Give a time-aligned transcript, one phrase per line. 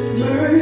[0.00, 0.58] Our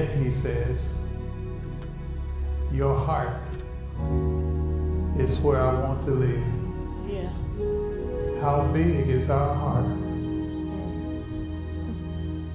[0.00, 0.92] yet he says,
[2.72, 3.42] Your heart
[5.18, 6.46] is where I want to live.
[7.06, 7.30] Yeah.
[8.40, 10.72] How big is our heart mm.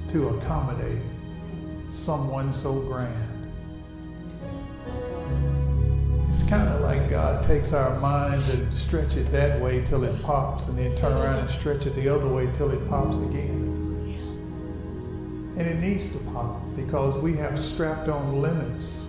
[0.10, 1.02] to accommodate
[1.92, 3.32] someone so grand?
[6.30, 10.22] It's kind of like God takes our minds and stretch it that way till it
[10.24, 13.55] pops, and then turn around and stretch it the other way till it pops again.
[15.86, 19.08] To pop because we have strapped on limits.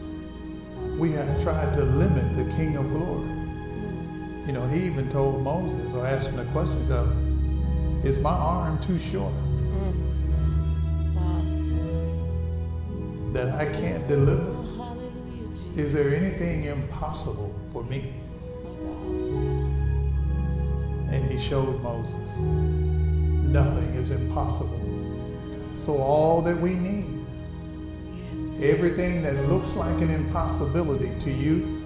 [0.98, 3.30] We have tried to limit the King of Glory.
[4.46, 7.10] You know, he even told Moses or asked him the questions of,
[8.04, 9.32] is my arm too short?
[9.32, 9.94] Mm.
[11.16, 11.42] Wow.
[13.32, 14.44] That I can't deliver?
[14.78, 14.98] Oh.
[15.76, 18.12] Is there anything impossible for me?
[21.10, 24.85] And he showed Moses, nothing is impossible.
[25.76, 27.06] So all that we need,
[28.60, 28.72] Yes.
[28.74, 31.82] everything that looks like an impossibility to you,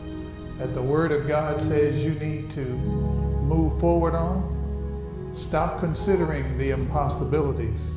[0.58, 6.70] that the Word of God says you need to move forward on, stop considering the
[6.70, 7.96] impossibilities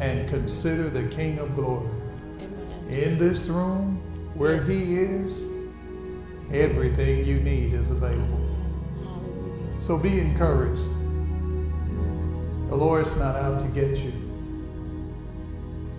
[0.00, 1.88] and consider the King of Glory.
[2.40, 2.88] Amen.
[2.88, 4.00] In this room,
[4.34, 4.68] where Yes.
[4.68, 5.52] He is,
[6.52, 8.40] everything you need is available.
[9.78, 10.82] So be encouraged.
[12.68, 14.12] The Lord's not out to get you.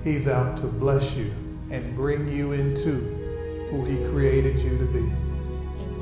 [0.05, 1.33] He's out to bless you
[1.71, 2.91] and bring you into
[3.71, 5.00] who He created you to be.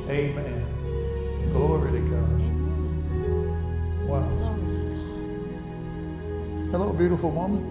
[0.09, 0.35] Amen.
[0.37, 1.53] Amen.
[1.53, 2.41] Glory to God.
[2.41, 4.05] Amen.
[4.05, 4.27] Wow.
[4.27, 6.71] Glory to God.
[6.71, 7.63] Hello, beautiful woman.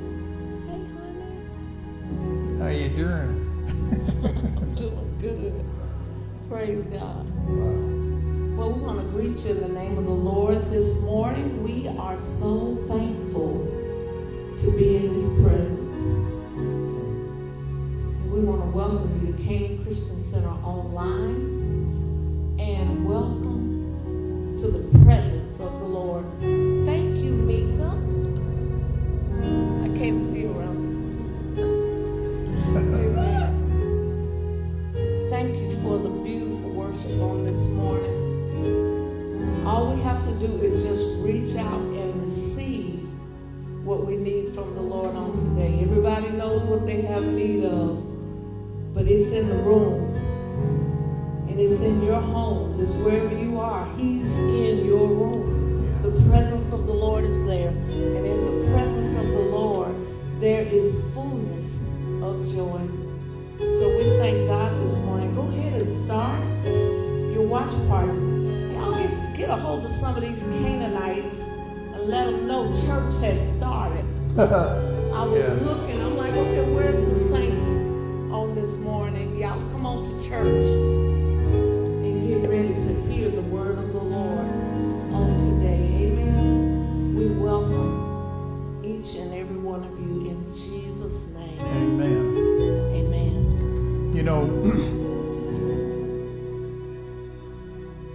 [2.56, 3.38] Hey, How you doing?
[4.56, 5.64] I'm doing good.
[6.48, 7.26] Praise God.
[7.46, 8.56] Wow.
[8.56, 11.62] Well, we want to greet you in the name of the Lord this morning.
[11.62, 13.66] We are so thankful
[14.58, 15.81] to be in His presence.
[19.42, 21.34] You Christian Center online
[22.60, 25.01] and welcome to the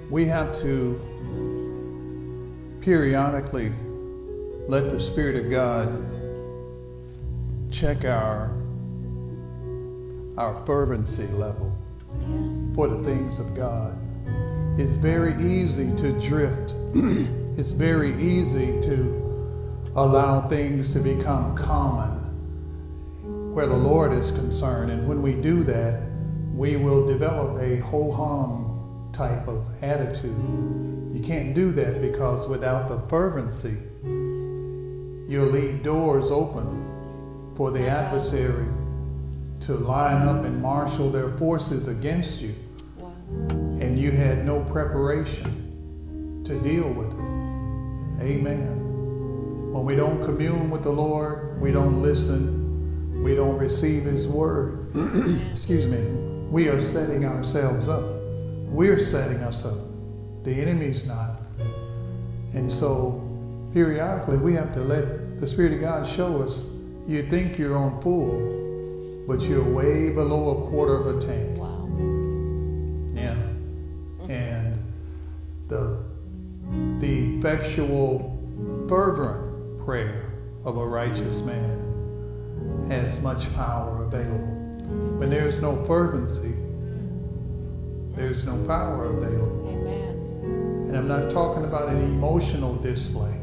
[0.09, 0.99] we have to
[2.81, 3.71] periodically
[4.67, 6.05] let the Spirit of God
[7.71, 8.55] check our
[10.37, 11.75] our fervency level
[12.75, 13.97] for the things of God.
[14.79, 16.75] It's very easy to drift.
[17.57, 22.23] it's very easy to allow things to become common
[23.53, 24.91] where the Lord is concerned.
[24.91, 26.03] And when we do that,
[26.53, 28.66] we will develop a ho hum
[29.17, 30.37] type of attitude.
[31.11, 38.67] You can't do that because without the fervency, you'll leave doors open for the adversary
[39.61, 42.53] to line up and marshal their forces against you,
[42.99, 43.11] Wow.
[43.49, 48.23] and you had no preparation to deal with it.
[48.23, 49.73] Amen.
[49.73, 54.95] When we don't commune with the Lord, we don't listen, we don't receive His word.
[55.51, 56.03] Excuse me.
[56.51, 58.16] We are setting ourselves up.
[58.67, 59.77] We're setting us up.
[60.43, 61.41] The enemy's not.
[62.53, 63.23] And so,
[63.73, 66.65] periodically, we have to let the Spirit of God show us
[67.07, 71.57] you think you're on full, but you're way below a quarter of a tank.
[71.57, 71.87] Wow.
[73.15, 73.37] Yeah.
[74.29, 74.77] And
[75.69, 76.03] the
[76.99, 78.37] the effectual
[78.89, 80.33] fervent prayer
[80.65, 84.55] of a righteous man has much power available.
[85.17, 86.53] When there's no fervency,
[88.17, 89.69] there's no power available.
[89.69, 90.87] Amen.
[90.87, 93.33] And I'm not talking about an emotional display.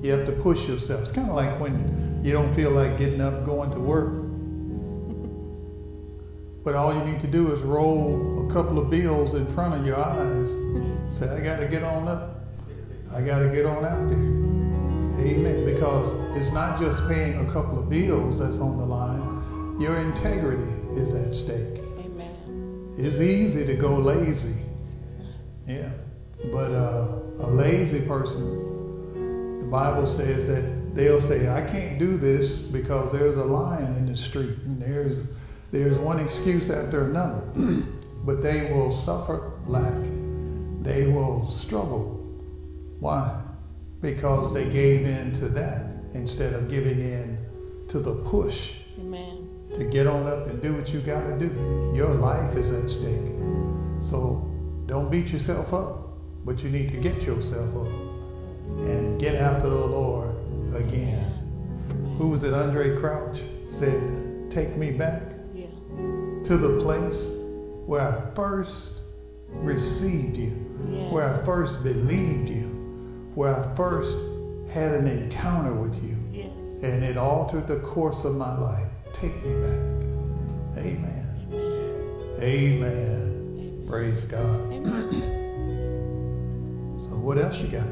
[0.00, 1.02] You have to push yourself.
[1.02, 4.14] It's kind of like when you don't feel like getting up going to work.
[6.62, 9.86] But all you need to do is roll a couple of bills in front of
[9.86, 10.50] your eyes.
[11.08, 12.44] Say, I got to get on up.
[13.14, 14.18] I got to get on out there.
[15.26, 15.64] Amen.
[15.64, 20.70] Because it's not just paying a couple of bills that's on the line, your integrity
[21.00, 21.79] is at stake.
[23.04, 24.54] It's easy to go lazy.
[25.66, 25.92] Yeah.
[26.52, 32.58] But uh, a lazy person, the Bible says that they'll say, I can't do this
[32.58, 35.24] because there's a lion in the street and there's
[35.72, 37.42] there's one excuse after another.
[38.24, 40.02] but they will suffer lack.
[40.82, 42.16] They will struggle.
[42.98, 43.40] Why?
[44.00, 47.38] Because they gave in to that instead of giving in
[47.88, 48.74] to the push.
[49.74, 51.92] To get on up and do what you got to do.
[51.94, 53.32] Your life is at stake.
[54.00, 54.46] So
[54.86, 56.08] don't beat yourself up,
[56.44, 57.86] but you need to get yourself up
[58.78, 60.34] and get after the Lord
[60.74, 61.32] again.
[62.18, 62.52] Who was it?
[62.52, 65.22] Andraé Crouch said, Take me back
[65.54, 65.66] Yeah.
[66.44, 67.30] to the place
[67.86, 68.92] where I first
[69.52, 70.52] received you,
[70.90, 71.12] Yes.
[71.12, 72.66] where I first believed you,
[73.34, 74.18] where I first
[74.68, 76.80] had an encounter with you, Yes.
[76.82, 78.86] and it altered the course of my life.
[79.20, 79.80] Take me back.
[80.78, 82.38] Amen.
[82.40, 83.84] Amen.
[83.86, 84.70] Praise God.
[86.96, 87.88] So what else you got?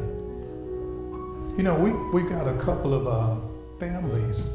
[1.57, 3.37] You know, we we got a couple of uh,
[3.81, 4.51] families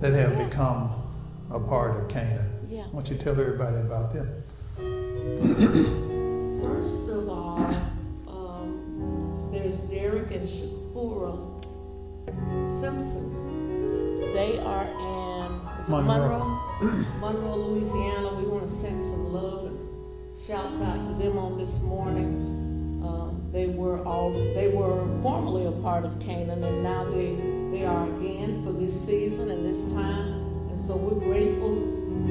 [0.00, 0.90] that have become
[1.52, 2.50] a part of Canaan.
[2.68, 2.82] Yeah.
[2.90, 4.42] Why don't you tell everybody about them?
[6.62, 7.58] First of all,
[8.28, 11.38] um, there's Derek and Shakura
[12.80, 13.32] Simpson.
[14.34, 14.85] They are in is it
[15.88, 16.60] Monroe.
[17.20, 18.34] Monroe, Louisiana.
[18.34, 23.00] We want to send some love and shouts out to them on this morning.
[23.04, 27.36] Um, they were all they were formerly a part of Canaan, and now they
[27.70, 30.32] they are again for this season and this time.
[30.70, 31.78] And so we're grateful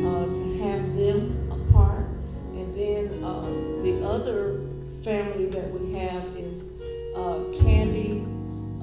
[0.05, 2.07] uh, to have them a part.
[2.55, 3.45] And then uh,
[3.83, 4.65] the other
[5.03, 6.71] family that we have is
[7.15, 8.25] uh, Candy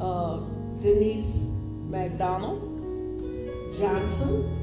[0.00, 0.38] uh,
[0.80, 1.58] Denise
[1.90, 2.70] McDonald
[3.70, 4.61] Johnson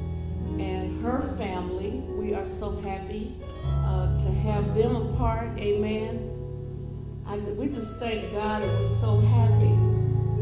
[0.60, 1.90] and her family.
[2.18, 5.58] We are so happy uh, to have them a part.
[5.58, 6.44] Amen.
[7.26, 9.74] I, we just thank God and we're so happy.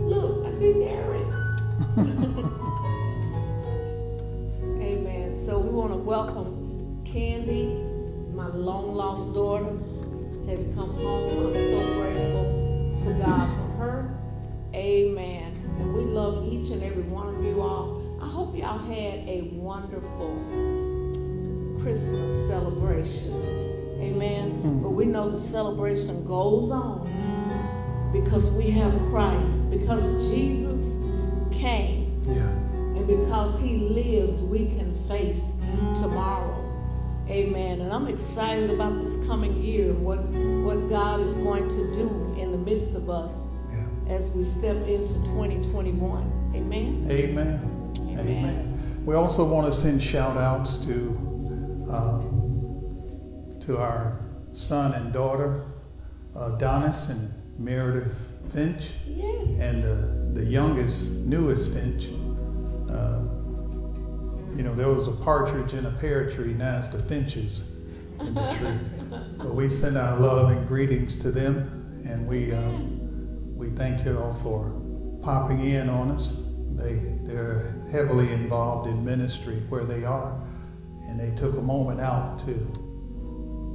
[0.00, 1.96] Look, I see Darren.
[4.82, 5.38] Amen.
[5.44, 7.66] So we want to welcome Candy,
[8.34, 9.76] my long lost daughter,
[10.48, 11.46] has come home.
[11.46, 14.18] I'm so grateful to God for her.
[14.74, 15.52] Amen.
[15.78, 17.97] And we love each and every one of you all.
[18.38, 20.30] I hope y'all had a wonderful
[21.82, 23.34] Christmas celebration.
[24.00, 24.62] Amen.
[24.62, 24.80] Mm.
[24.80, 27.02] But we know the celebration goes on
[28.12, 31.04] because we have Christ, because Jesus
[31.50, 32.22] came.
[32.28, 32.48] Yeah.
[32.48, 35.56] And because he lives, we can face
[36.00, 36.54] tomorrow.
[37.28, 37.80] Amen.
[37.80, 40.20] And I'm excited about this coming year, what,
[40.62, 44.14] what God is going to do in the midst of us Yeah.
[44.14, 46.52] as we step into 2021.
[46.54, 47.08] Amen.
[47.10, 47.77] Amen.
[48.18, 48.44] Amen.
[48.44, 49.02] Amen.
[49.06, 52.20] We also want to send shout outs to uh,
[53.60, 54.20] to our
[54.54, 55.64] son and daughter,
[56.34, 58.14] uh, Donis and Meredith
[58.52, 59.48] Finch, Yes.
[59.60, 62.08] and the, the youngest, newest Finch.
[62.90, 63.20] Uh,
[64.56, 67.62] you know, there was a partridge in a pear tree, now it's the finches
[68.20, 68.78] in the tree.
[69.38, 73.00] But we send our love and greetings to them, and we um,
[73.56, 74.70] we thank you all for
[75.22, 76.36] popping in on us.
[76.74, 80.40] They they're heavily involved in ministry where they are,
[81.06, 82.54] and they took a moment out to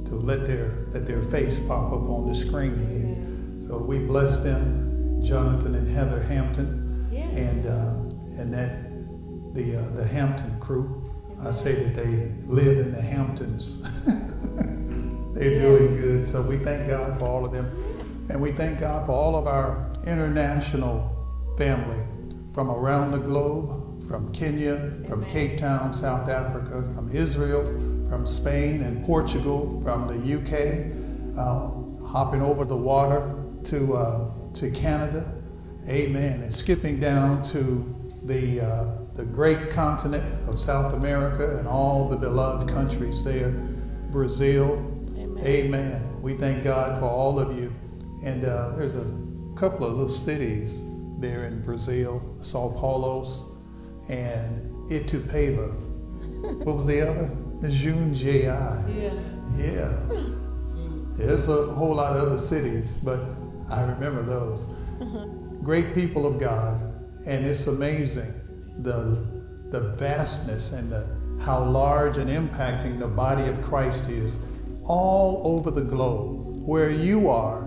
[0.06, 3.68] to let their let their face pop up on the screen here.
[3.68, 7.32] So we bless them, Jonathan and Heather Hampton, Yes.
[7.64, 11.00] and uh, and that the uh, the Hampton crew.
[11.40, 13.76] I say that they live in the Hamptons.
[15.34, 15.78] They're Yes.
[15.80, 16.28] doing good.
[16.28, 17.66] So we thank God for all of them.
[18.30, 21.10] And we thank God for all of our international
[21.58, 21.98] family
[22.54, 24.76] from around the globe, from Kenya,
[25.08, 25.30] from Amen.
[25.30, 27.64] Cape Town, South Africa, from Israel,
[28.08, 34.70] from Spain and Portugal, from the UK, uh, hopping over the water to, uh, to
[34.70, 35.34] Canada.
[35.88, 36.42] Amen.
[36.42, 38.84] And skipping down to the, uh,
[39.16, 43.50] the great continent of South America and all the beloved countries there,
[44.10, 44.74] Brazil.
[45.18, 45.44] Amen.
[45.44, 46.22] Amen.
[46.22, 47.74] We thank God for all of you.
[48.22, 49.12] And uh, there's a
[49.56, 50.82] couple of little cities
[51.24, 53.44] there in Brazil, Sao Paulo's
[54.10, 55.72] and Itupeva.
[56.64, 57.30] what was the other?
[57.62, 58.82] Jundiaí.
[58.94, 59.18] Yeah.
[59.56, 59.96] Yeah.
[61.16, 63.20] There's a whole lot of other cities, but
[63.70, 64.66] I remember those.
[65.00, 65.24] Uh-huh.
[65.62, 66.78] Great people of God,
[67.26, 68.32] and it's amazing
[68.80, 69.24] the
[69.70, 71.06] the vastness and the
[71.40, 74.38] how large and impacting the body of Christ is
[74.84, 76.60] all over the globe.
[76.60, 77.62] Where you are,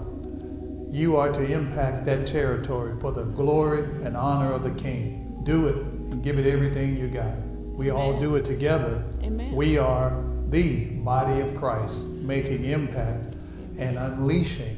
[0.97, 5.39] you are to impact that territory for the glory and honor of the King.
[5.43, 7.37] Do it and give it everything you got.
[7.37, 8.01] We Amen.
[8.01, 9.03] all do it together.
[9.21, 9.55] Amen.
[9.55, 13.35] We are the body of Christ, making impact
[13.77, 14.75] and unleashing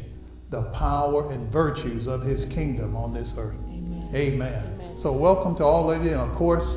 [0.49, 3.55] the power and virtues of his kingdom on this earth.
[3.69, 4.10] Amen.
[4.13, 4.63] Amen.
[4.75, 4.97] Amen.
[4.97, 6.75] So, welcome to all of you, and of course,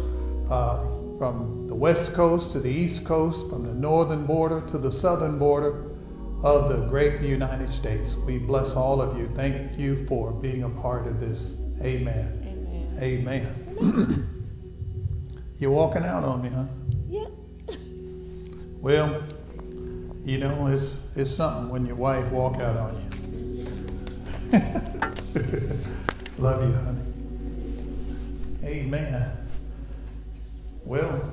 [0.51, 0.85] uh,
[1.19, 5.37] from the west coast to the east coast, from the northern border to the southern
[5.37, 5.92] border
[6.43, 8.17] of the great United States.
[8.17, 9.31] We bless all of you.
[9.35, 11.57] Thank you for being a part of this.
[11.83, 12.99] Amen.
[13.01, 13.59] Amen.
[13.79, 14.29] Amen.
[15.59, 16.65] You're walking out on me, huh?
[17.09, 17.27] Yeah.
[18.81, 19.23] well,
[20.25, 23.09] you know, it's, it's something when your wife walk out on you.
[26.39, 27.03] Love you, honey.
[28.65, 29.31] Amen.
[30.85, 31.31] Well,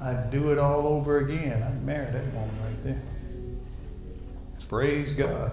[0.00, 1.62] I'd do it all over again.
[1.62, 3.02] I'd marry that woman right there.
[4.72, 5.52] Praise God.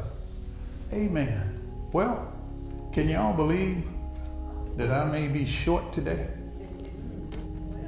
[0.93, 1.59] Amen.
[1.91, 2.33] Well,
[2.93, 3.83] can y'all believe
[4.77, 6.29] that I may be short today?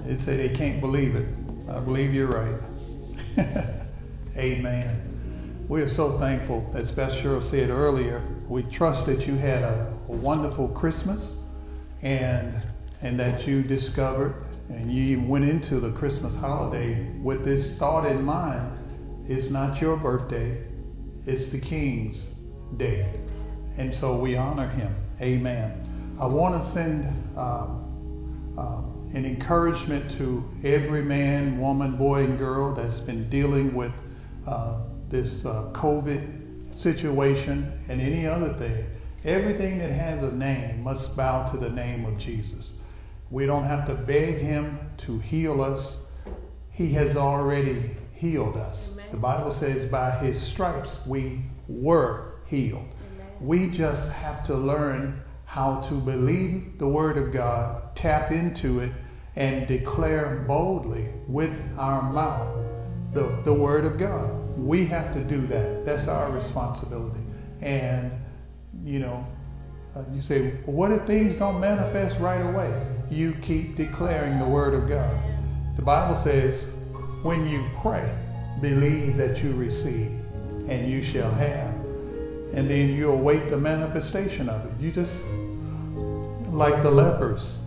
[0.04, 1.26] They say they can't believe it.
[1.70, 2.62] I believe you're right.
[4.38, 5.65] Amen.
[5.70, 9.98] We are so thankful, as Pastor Cheryl said earlier, we trust that you had a,
[10.10, 11.36] a wonderful Christmas
[12.02, 12.54] and
[13.02, 14.36] and that you discovered
[14.67, 18.78] and you went into the Christmas holiday with this thought in mind.
[19.30, 20.62] It's not your birthday,
[21.25, 22.29] it's the King's
[22.77, 23.12] day.
[23.77, 24.95] And so we honor him.
[25.21, 25.88] Amen.
[26.19, 27.05] I want to send
[27.38, 33.91] um, um, an encouragement to every man, woman, boy, and girl that's been dealing with
[34.47, 38.86] uh, this uh, COVID situation and any other thing.
[39.23, 42.73] Everything that has a name must bow to the name of Jesus.
[43.29, 45.97] We don't have to beg him to heal us.
[46.71, 48.91] He has already healed us.
[49.12, 52.80] The Bible says, by his stripes we were healed.
[52.80, 53.28] Amen.
[53.41, 58.91] We just have to learn how to believe the Word of God, tap into it,
[59.36, 62.56] and declare boldly with our mouth
[63.13, 64.32] the, the Word of God.
[64.58, 65.86] We have to do that.
[65.86, 67.19] That's our responsibility.
[67.60, 68.12] And,
[68.84, 69.28] you know,
[69.93, 72.71] uh, you say, what if things don't manifest right away?
[73.10, 75.21] You keep declaring the Word of God.
[75.76, 76.65] The Bible says,
[77.24, 78.10] when you pray,
[78.62, 80.12] believe that you receive,
[80.69, 81.74] and you shall have.
[82.54, 84.71] And then you await the manifestation of it.
[84.80, 85.26] You just,
[86.52, 87.60] like the lepers,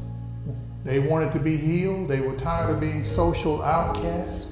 [0.85, 2.09] they wanted to be healed.
[2.09, 4.47] They were tired of being social outcasts.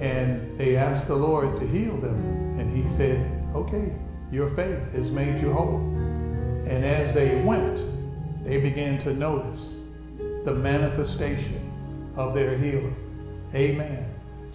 [0.00, 2.16] And they asked the Lord to heal them.
[2.58, 3.92] And He said, Okay,
[4.32, 5.78] your faith has made you whole.
[6.66, 7.82] And as they went,
[8.44, 9.74] they began to notice
[10.44, 11.60] the manifestation
[12.16, 12.96] of their healing.
[13.54, 14.05] Amen.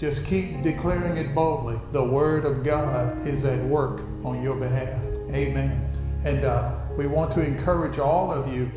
[0.02, 1.80] Just keep declaring it boldly.
[1.92, 5.00] The Word of God is at work on your behalf.
[5.30, 5.88] Amen.
[6.26, 8.72] And uh, we want to encourage all of you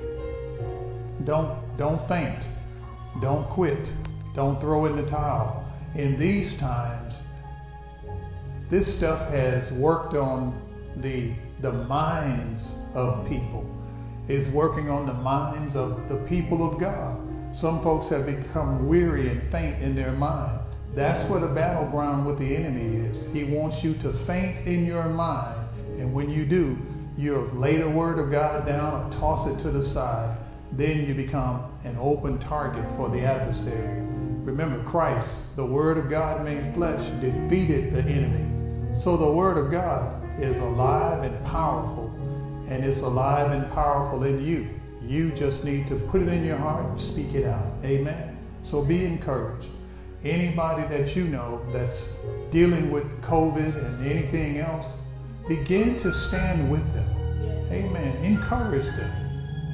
[1.24, 2.40] don't, don't faint,
[3.22, 3.88] don't quit,
[4.34, 5.66] don't throw in the towel.
[5.94, 7.20] In these times,
[8.68, 10.60] this stuff has worked on
[10.96, 11.32] the,
[11.62, 13.64] the minds of people.
[14.28, 17.18] It's working on the minds of the people of God.
[17.56, 20.63] Some folks have become weary and faint in their mind.
[20.94, 23.26] That's where the battleground with the enemy is.
[23.32, 25.68] He wants you to faint in your mind.
[25.98, 26.78] And when you do,
[27.16, 30.36] you lay the word of God down or toss it to the side.
[30.72, 34.02] Then you become an open target for the adversary.
[34.44, 38.46] Remember, Christ, the word of God made flesh, defeated the enemy.
[38.94, 42.12] So the word of God is alive and powerful,
[42.68, 44.68] and it's alive and powerful in you.
[45.02, 47.72] You just need to put it in your heart and speak it out.
[47.84, 48.36] Amen.
[48.62, 49.68] So be encouraged.
[50.24, 52.06] Anybody that you know that's
[52.50, 54.94] dealing with COVID and anything else,
[55.48, 57.08] begin to stand with them.
[57.70, 58.16] Amen.
[58.24, 59.10] Encourage them.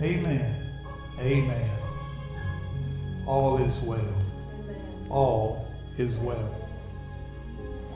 [0.02, 0.66] Amen.
[1.20, 1.70] Amen.
[3.26, 4.14] All is well.
[5.08, 6.54] All is well.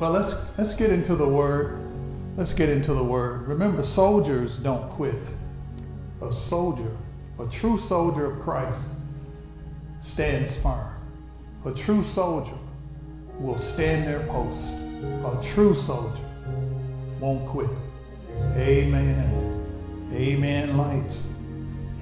[0.01, 1.79] Well, let's let's get into the word.
[2.37, 3.47] Let's get into the word.
[3.49, 5.15] Remember, soldiers don't quit.
[6.21, 6.97] A soldier
[7.39, 8.89] a true soldier of Christ
[10.01, 10.94] stands firm.
[11.67, 12.59] A true soldier
[13.39, 14.67] will stand their post.
[14.67, 16.23] A true soldier
[17.21, 17.71] won't quit.
[18.57, 19.65] Amen.
[20.13, 21.29] Amen, lights.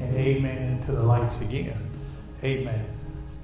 [0.00, 1.90] And amen to the lights again.
[2.42, 2.84] Amen.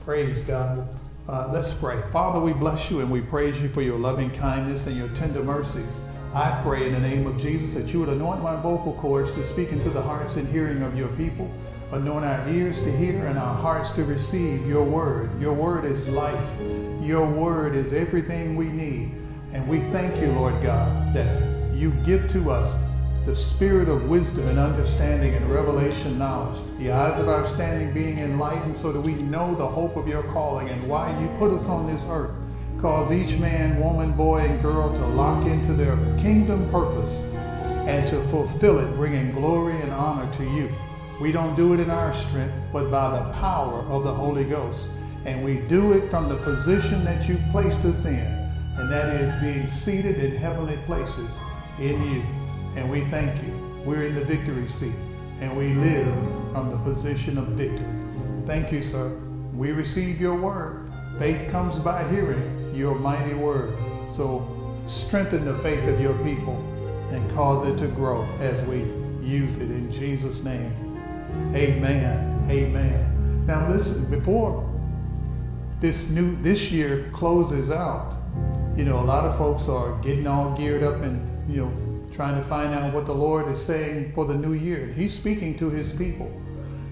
[0.05, 0.89] Praise God.
[1.29, 2.03] Uh, let's pray.
[2.11, 5.45] Father, we bless you and we praise you for your loving kindness and your tender
[5.45, 6.03] mercies.
[6.35, 9.45] I pray in the name of Jesus that you would anoint my vocal cords to
[9.45, 11.49] speak into the hearts and hearing of your people.
[11.93, 15.41] Anoint our ears to hear and our hearts to receive your word.
[15.41, 16.61] Your word is life.
[17.03, 19.13] Your word is everything we need.
[19.53, 22.75] And we thank you, Lord God, that you give to us
[23.25, 28.19] the spirit of wisdom and understanding and revelation knowledge, the eyes of our standing being
[28.19, 31.69] enlightened so that we know the hope of your calling and why you put us
[31.69, 32.31] on this earth.
[32.79, 37.21] Cause each man, woman, boy, and girl to lock into their kingdom purpose
[37.89, 40.71] and to fulfill it, bringing glory and honor to you.
[41.21, 44.87] We don't do it in our strength, but by the power of the Holy Ghost.
[45.25, 49.35] And we do it from the position that you placed us in, and that is
[49.43, 51.39] being seated in heavenly places
[51.81, 52.23] in you.
[52.77, 53.53] And we thank you.
[53.85, 54.95] We're in the victory seat,
[55.41, 56.15] and we live
[56.53, 57.87] from the position of victory.
[58.47, 59.09] Thank you, sir.
[59.55, 60.91] We receive your word.
[61.19, 63.75] Faith comes by hearing your mighty word.
[64.09, 64.47] So
[64.87, 66.57] strengthen the faith of your people
[67.11, 68.87] and cause it to grow as we
[69.21, 70.88] use it in Jesus' name.
[71.55, 72.47] Amen.
[72.51, 73.47] Amen.
[73.47, 74.65] Now listen, before
[75.81, 78.17] this new this year closes out,
[78.77, 82.37] you know, a lot of folks are getting all geared up and, you know, trying
[82.37, 84.87] to find out what the Lord is saying for the new year.
[84.87, 86.33] He's speaking to his people.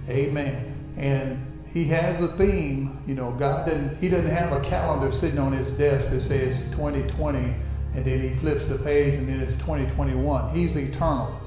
[0.08, 0.74] Amen.
[0.96, 3.02] And he has a theme.
[3.06, 6.64] You know, God didn't, he doesn't have a calendar sitting on his desk that says
[6.72, 7.54] 2020
[7.94, 10.54] and then he flips the page and then it's 2021.
[10.54, 11.40] He's eternal.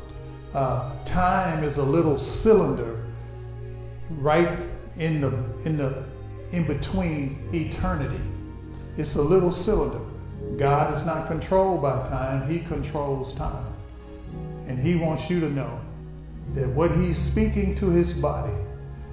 [0.54, 3.06] Uh, time is a little cylinder
[4.18, 4.66] right
[4.98, 5.28] in the
[5.66, 6.06] in the
[6.52, 8.20] in between eternity.
[8.98, 10.02] It's a little cylinder.
[10.58, 13.74] God is not controlled by time, He controls time.
[14.68, 15.80] And He wants you to know
[16.56, 18.54] that what He's speaking to His body,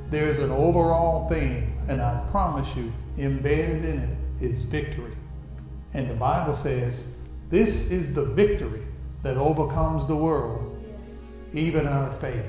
[0.08, 5.12] there's an overall theme, and I promise you, embedded in it is victory.
[5.94, 7.04] And the Bible says,
[7.48, 8.82] this is the victory
[9.22, 10.75] that overcomes the world,
[11.56, 12.44] even our faith.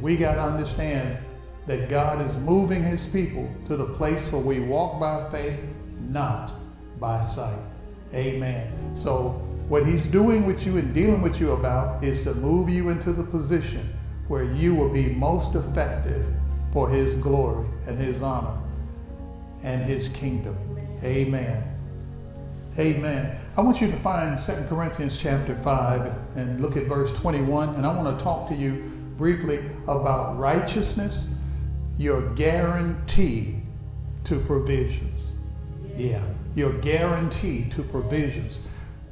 [0.00, 1.18] We got to understand
[1.66, 5.60] that God is moving his people to the place where we walk by faith,
[6.08, 6.52] not
[7.00, 7.58] by sight.
[8.12, 8.72] Amen.
[8.94, 12.90] So, what he's doing with you and dealing with you about is to move you
[12.90, 13.96] into the position
[14.28, 16.26] where you will be most effective
[16.70, 18.60] for his glory and his honor
[19.62, 20.56] and his kingdom.
[21.02, 21.73] Amen.
[22.76, 23.38] Amen.
[23.56, 27.76] I want you to find 2 Corinthians chapter 5 and look at verse 21.
[27.76, 31.28] And I want to talk to you briefly about righteousness,
[31.98, 33.60] your guarantee
[34.24, 35.36] to provisions.
[35.96, 36.24] Yeah,
[36.56, 38.60] your guarantee to provisions.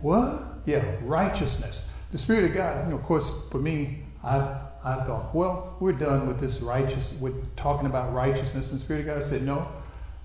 [0.00, 0.42] What?
[0.66, 1.84] Yeah, righteousness.
[2.10, 4.38] The Spirit of God, you know, of course, for me, I,
[4.84, 8.72] I thought, well, we're done with this righteous, with talking about righteousness.
[8.72, 9.68] And the Spirit of God said, no,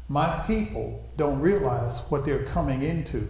[0.10, 3.28] my people don't realize what they're coming into.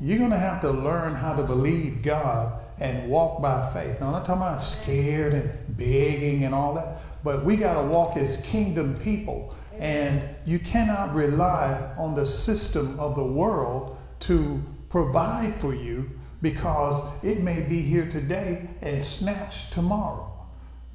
[0.00, 4.00] You're going to have to learn how to believe God and walk by faith.
[4.00, 7.86] Now, I'm not talking about scared and begging and all that, but we got to
[7.86, 9.54] walk as kingdom people.
[9.78, 16.10] And you cannot rely on the system of the world to provide for you
[16.42, 20.32] because it may be here today and snatched tomorrow.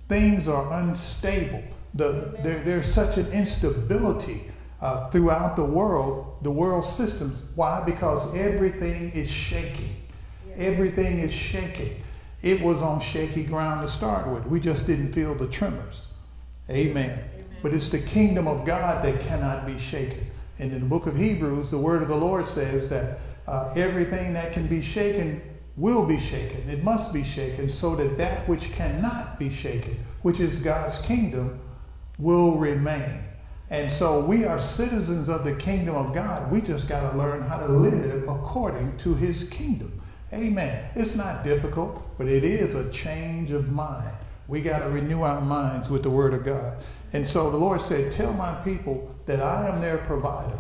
[0.09, 1.63] Things are unstable.
[1.93, 4.51] The, there, there's such an instability
[4.83, 7.43] uh, throughout the world, the world systems.
[7.55, 7.81] Why?
[7.85, 9.95] Because everything is shaking.
[10.57, 12.03] Everything is shaking.
[12.41, 14.45] It was on shaky ground to start with.
[14.45, 16.07] We just didn't feel the tremors.
[16.69, 17.11] Amen.
[17.11, 17.45] Amen.
[17.61, 20.27] But it's the kingdom of God that cannot be shaken.
[20.59, 24.33] And in the book of Hebrews, the word of the Lord says that uh, everything
[24.33, 25.41] that can be shaken
[25.77, 26.69] will be shaken.
[26.69, 31.61] It must be shaken so that that which cannot be shaken, which is God's kingdom,
[32.19, 33.21] will remain.
[33.73, 36.51] And so we are citizens of the kingdom of God.
[36.51, 39.99] We just got to learn how to live according to his kingdom.
[40.31, 40.87] Amen.
[40.93, 44.15] It's not difficult, but it is a change of mind.
[44.47, 46.77] We got to renew our minds with the word of God.
[47.13, 50.59] And so the Lord said, Tell my people that I am their provider.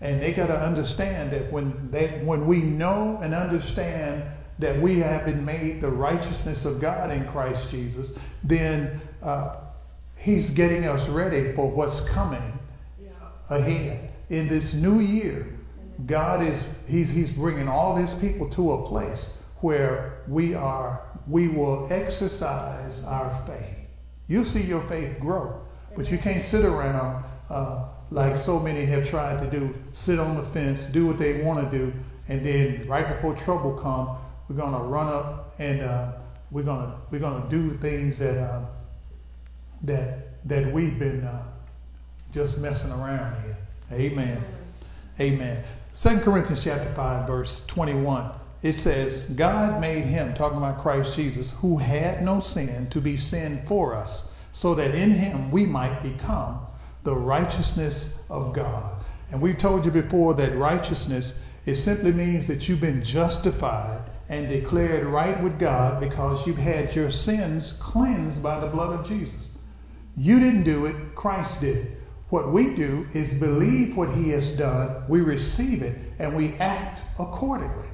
[0.00, 4.22] And they got to understand that when they when we know and understand
[4.60, 8.12] that we have been made the righteousness of God in Christ Jesus,
[8.44, 9.56] then uh,
[10.24, 12.58] He's getting us ready for what's coming
[13.50, 14.10] ahead.
[14.30, 15.46] In this new year,
[16.06, 19.28] God is he's, he's bringing all his people to a place
[19.60, 23.76] where we are we will exercise our faith.
[24.26, 25.60] You'll see your faith grow,
[25.94, 30.36] but you can't sit around uh, like so many have tried to do, sit on
[30.36, 31.92] the fence, do what they want to do,
[32.28, 34.16] and then right before trouble come,
[34.48, 36.12] we're gonna run up and uh,
[36.50, 38.64] we're gonna we're gonna do things that uh,
[39.84, 41.42] that that we've been uh,
[42.32, 43.56] just messing around here.
[43.92, 44.42] Amen.
[45.20, 45.62] Amen.
[45.92, 48.30] Second Corinthians chapter 5, verse 21.
[48.62, 53.16] It says, God made him, talking about Christ Jesus, who had no sin, to be
[53.16, 56.60] sin for us, so that in him we might become
[57.04, 58.96] the righteousness of God.
[59.30, 61.34] And we've told you before that righteousness,
[61.66, 66.94] it simply means that you've been justified and declared right with God because you've had
[66.94, 69.50] your sins cleansed by the blood of Jesus.
[70.16, 72.00] You didn't do it, Christ did it.
[72.30, 77.02] What we do is believe what he has done, we receive it, and we act
[77.18, 77.88] accordingly.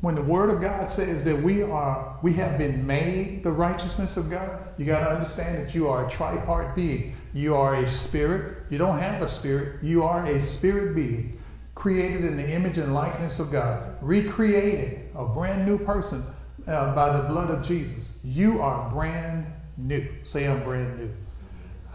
[0.00, 4.16] When the word of God says that we are we have been made the righteousness
[4.16, 7.14] of God, you got to understand that you are a tripart being.
[7.34, 8.64] You are a spirit.
[8.70, 9.82] You don't have a spirit.
[9.84, 11.38] You are a spirit being
[11.74, 16.24] created in the image and likeness of God, recreated, a brand new person
[16.66, 18.12] uh, by the blood of Jesus.
[18.22, 19.46] You are brand
[19.78, 20.06] new.
[20.22, 21.10] Say, I'm brand new.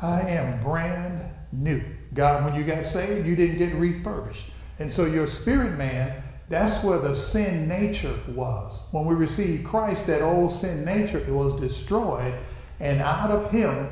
[0.01, 1.83] I am brand new.
[2.13, 4.45] God, when you got saved, you didn't get refurbished.
[4.79, 8.83] And so your spirit man, that's where the sin nature was.
[8.91, 12.37] When we received Christ, that old sin nature it was destroyed,
[12.79, 13.89] and out of him,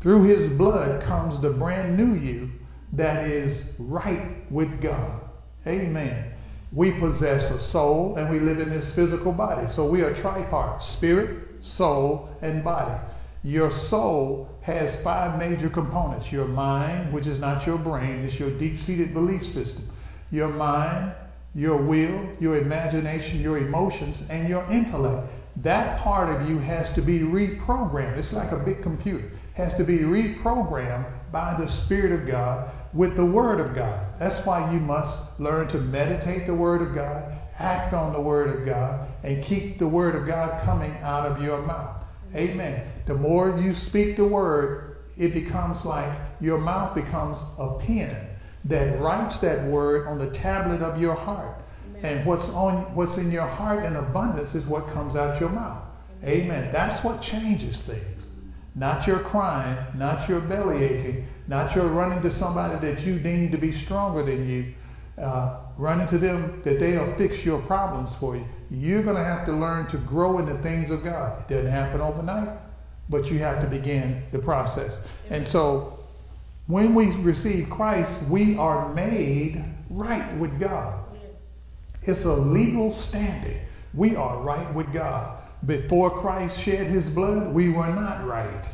[0.00, 2.50] through his blood, comes the brand new you
[2.92, 5.22] that is right with God.
[5.66, 6.32] Amen.
[6.72, 9.68] We possess a soul and we live in this physical body.
[9.68, 13.00] So we are tripart spirit, soul, and body.
[13.44, 18.50] Your soul has five major components your mind, which is not your brain, it's your
[18.50, 19.86] deep seated belief system.
[20.30, 21.12] Your mind,
[21.54, 25.28] your will, your imagination, your emotions, and your intellect.
[25.56, 28.16] That part of you has to be reprogrammed.
[28.16, 33.14] It's like a big computer, has to be reprogrammed by the Spirit of God with
[33.14, 34.06] the Word of God.
[34.18, 38.48] That's why you must learn to meditate the Word of God, act on the Word
[38.48, 42.03] of God, and keep the Word of God coming out of your mouth.
[42.34, 42.84] Amen.
[43.06, 48.28] The more you speak the word, it becomes like your mouth becomes a pen
[48.64, 51.60] that writes that word on the tablet of your heart.
[51.98, 52.18] Amen.
[52.18, 55.84] And what's on what's in your heart in abundance is what comes out your mouth.
[56.24, 56.42] Amen.
[56.42, 56.72] Amen.
[56.72, 58.30] That's what changes things.
[58.74, 63.52] Not your crying, not your belly aching, not your running to somebody that you deem
[63.52, 64.74] to be stronger than you,
[65.18, 68.46] uh, running to them that they'll fix your problems for you.
[68.70, 71.40] You're going to have to learn to grow in the things of God.
[71.42, 72.48] It doesn't happen overnight,
[73.08, 75.00] but you have to begin the process.
[75.30, 75.98] And so
[76.66, 81.04] when we receive Christ, we are made right with God.
[82.02, 83.60] It's a legal standing.
[83.92, 85.40] We are right with God.
[85.66, 88.68] Before Christ shed his blood, we were not right.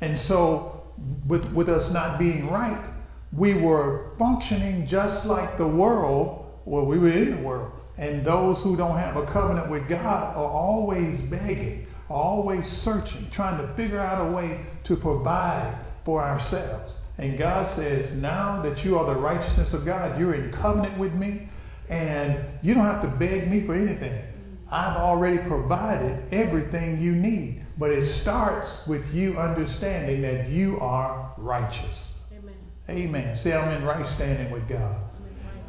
[0.00, 0.82] And so,
[1.26, 2.78] with, with us not being right,
[3.36, 7.72] we were functioning just like the world, well, we were in the world.
[7.96, 13.58] And those who don't have a covenant with God are always begging, always searching, trying
[13.58, 16.98] to figure out a way to provide for ourselves.
[17.18, 21.14] And God says, now that you are the righteousness of God, you're in covenant with
[21.14, 21.48] me,
[21.88, 24.20] and you don't have to beg me for anything.
[24.70, 27.62] I've already provided everything you need.
[27.78, 32.14] But it starts with you understanding that you are righteous.
[32.88, 33.36] Amen.
[33.36, 35.00] Say, I'm in right standing with God.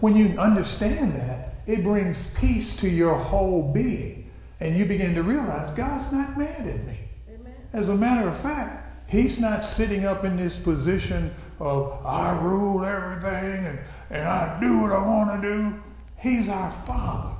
[0.01, 4.31] When you understand that, it brings peace to your whole being.
[4.59, 6.99] And you begin to realize God's not mad at me.
[7.29, 7.53] Amen.
[7.73, 12.83] As a matter of fact, He's not sitting up in this position of I rule
[12.83, 15.83] everything and, and I do what I want to do.
[16.17, 17.35] He's our Father.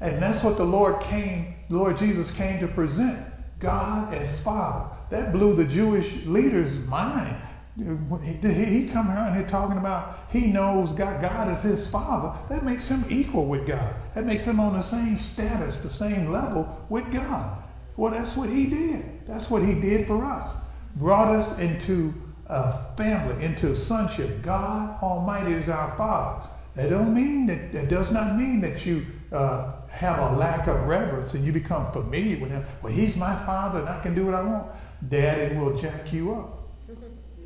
[0.00, 3.24] And that's what the Lord came, the Lord Jesus came to present
[3.58, 4.90] God as Father.
[5.10, 7.36] That blew the Jewish leaders' mind.
[7.76, 12.38] He come around here talking about he knows God, God is his father.
[12.50, 13.94] That makes him equal with God.
[14.14, 17.62] That makes him on the same status, the same level with God.
[17.96, 19.26] Well, that's what he did.
[19.26, 20.54] That's what he did for us.
[20.96, 22.12] Brought us into
[22.46, 24.42] a family, into a sonship.
[24.42, 26.46] God Almighty is our Father.
[26.74, 27.72] That don't mean that.
[27.72, 31.90] That does not mean that you uh, have a lack of reverence and you become
[31.90, 32.64] familiar with him.
[32.82, 34.70] Well, he's my father and I can do what I want.
[35.08, 36.61] Daddy will jack you up.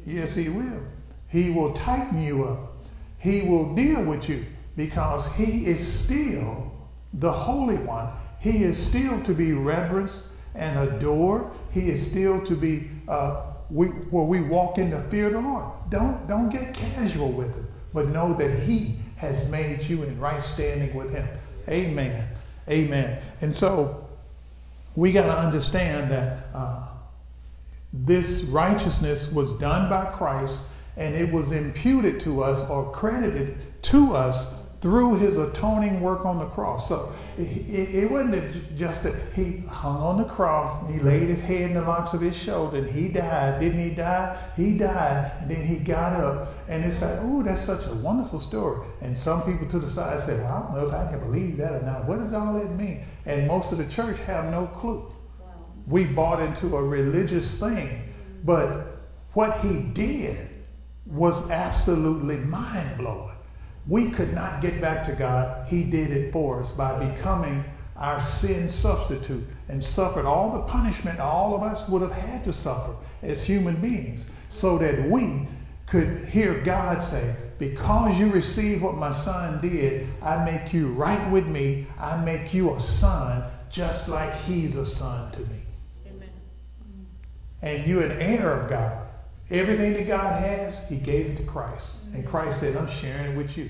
[0.06, 0.82] Yes, he will.
[1.28, 2.76] He will tighten you up.
[3.18, 4.46] He will deal with you
[4.76, 6.72] because he is still
[7.14, 8.12] the Holy One.
[8.38, 11.46] He is still to be reverenced and adored.
[11.72, 15.40] He is still to be uh, we, where we walk in the fear of the
[15.40, 15.64] Lord.
[15.90, 20.44] Don't don't get casual with him, but know that He has made you in right
[20.44, 21.26] standing with Him.
[21.68, 22.28] Amen.
[22.68, 23.20] Amen.
[23.40, 24.08] And so
[24.94, 26.90] we got to understand that uh,
[27.92, 30.60] this righteousness was done by Christ
[30.96, 34.46] and it was imputed to us or credited to us
[34.80, 36.88] through his atoning work on the cross.
[36.88, 37.42] So it,
[37.94, 41.74] it, wasn't just that he hung on the cross, and he laid his head in
[41.74, 43.58] the locks of his shoulder, and he died.
[43.58, 44.36] Didn't he die?
[44.54, 46.54] He died, and then he got up.
[46.68, 48.86] And it's like, oh, that's such a wonderful story.
[49.00, 51.56] And some people to the side say, well, I don't know if I can believe
[51.56, 52.06] that or not.
[52.06, 53.02] What does all that mean?
[53.24, 55.10] And most of the church have no clue.
[55.86, 58.02] We bought into a religious thing
[58.44, 58.98] But
[59.32, 60.48] what he did
[61.06, 63.36] was absolutely mind blowing.
[63.86, 65.68] We could not get back to God.
[65.68, 67.64] He did it for us by becoming
[67.96, 72.52] our sin substitute and suffered all the punishment all of us would have had to
[72.52, 75.46] suffer as human beings so that we
[75.86, 81.30] could hear God say, Because you receive what my son did, I make you right
[81.30, 81.86] with me.
[81.98, 85.55] I make you a son just like he's a son to me.
[87.66, 89.08] And you're an heir of God.
[89.50, 91.94] Everything that God has, he gave it to Christ.
[92.12, 92.30] And mm-hmm.
[92.30, 93.68] Christ said, I'm sharing it with you.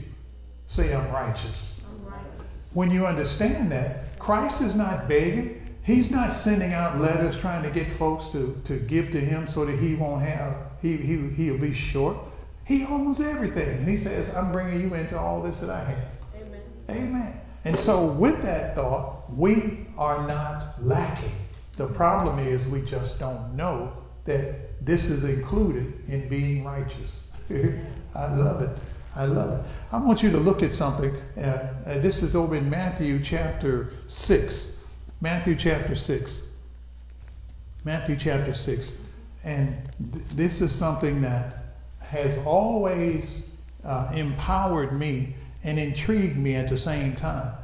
[0.67, 1.73] Say, I'm righteous.
[1.89, 2.71] I'm righteous.
[2.75, 5.75] When you understand that, Christ is not begging.
[5.83, 9.65] He's not sending out letters trying to get folks to, to give to him so
[9.65, 12.19] that he won't have, he, he, he'll be short.
[12.65, 13.79] He owns everything.
[13.79, 16.09] And he says, I'm bringing you into all this that I have.
[16.35, 16.61] Amen.
[16.91, 17.41] Amen.
[17.65, 21.33] And so, with that thought, we are not lacking.
[21.77, 23.93] The problem is we just don't know
[24.25, 27.29] that this is included in being righteous.
[28.15, 28.77] I love it.
[29.15, 29.67] I love it.
[29.93, 31.15] I want you to look at something.
[31.37, 34.69] Uh, uh, this is over in Matthew chapter 6.
[35.21, 36.43] Matthew chapter 6.
[37.85, 38.95] Matthew chapter 6.
[39.45, 39.79] And
[40.13, 41.65] th- this is something that
[42.01, 43.43] has always
[43.85, 47.55] uh, empowered me and intrigued me at the same time.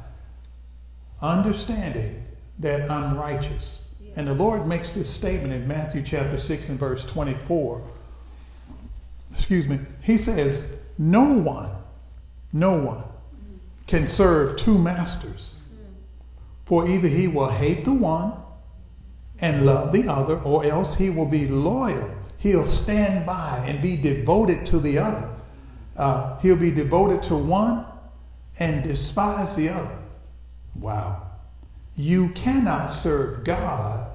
[1.21, 2.23] Understanding
[2.59, 3.82] that I'm righteous.
[4.15, 7.81] And the Lord makes this statement in Matthew chapter 6 and verse 24.
[9.33, 9.79] Excuse me.
[10.01, 10.65] He says,
[10.97, 11.71] No one,
[12.51, 13.03] no one
[13.87, 15.57] can serve two masters.
[16.65, 18.33] For either he will hate the one
[19.39, 22.09] and love the other, or else he will be loyal.
[22.37, 25.29] He'll stand by and be devoted to the other.
[25.97, 27.85] Uh, he'll be devoted to one
[28.59, 29.97] and despise the other.
[30.75, 31.22] Wow.
[31.95, 34.09] You cannot serve God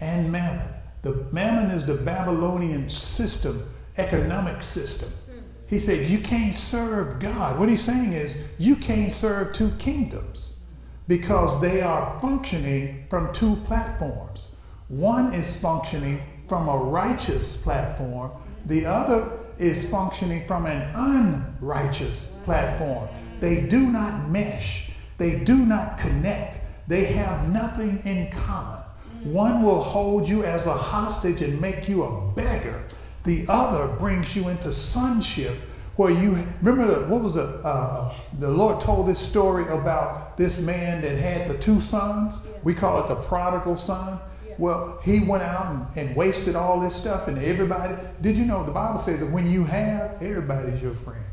[0.00, 0.68] and mammon.
[1.02, 5.10] The mammon is the Babylonian system, economic system.
[5.66, 7.58] He said, You can't serve God.
[7.58, 10.56] What he's saying is, you can't serve two kingdoms
[11.08, 14.48] because they are functioning from two platforms.
[14.88, 18.30] One is functioning from a righteous platform,
[18.64, 23.08] the other is functioning from an unrighteous platform.
[23.40, 28.80] They do not mesh, they do not connect, they have nothing in common.
[29.22, 32.82] One will hold you as a hostage and make you a beggar.
[33.24, 35.54] The other brings you into sonship
[35.96, 40.60] where you remember the, what was the uh, the Lord told this story about this
[40.60, 42.40] man that had the two sons.
[42.62, 44.20] We call it the prodigal son.
[44.58, 47.96] Well, he went out and, and wasted all this stuff, and everybody.
[48.22, 51.24] Did you know the Bible says that when you have, everybody's your friend.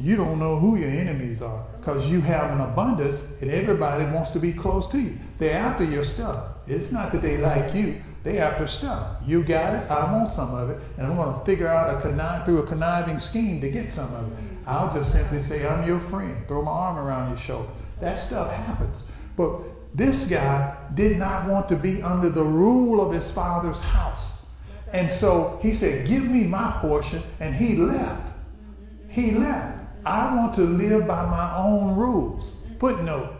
[0.00, 4.30] You don't know who your enemies are because you have an abundance, and everybody wants
[4.30, 5.18] to be close to you.
[5.38, 6.52] They're after your stuff.
[6.66, 9.16] It's not that they like you, they after stuff.
[9.26, 12.00] You got it, I want some of it, and I'm going to figure out a
[12.00, 14.38] connive, through a conniving scheme to get some of it.
[14.66, 17.70] I'll just simply say, I'm your friend, throw my arm around your shoulder.
[18.00, 19.04] That stuff happens.
[19.36, 19.62] But
[19.94, 24.46] this guy did not want to be under the rule of his father's house.
[24.92, 27.22] And so he said, Give me my portion.
[27.40, 28.32] And he left.
[29.08, 29.77] He left.
[30.04, 32.54] I want to live by my own rules.
[32.78, 33.38] Footnote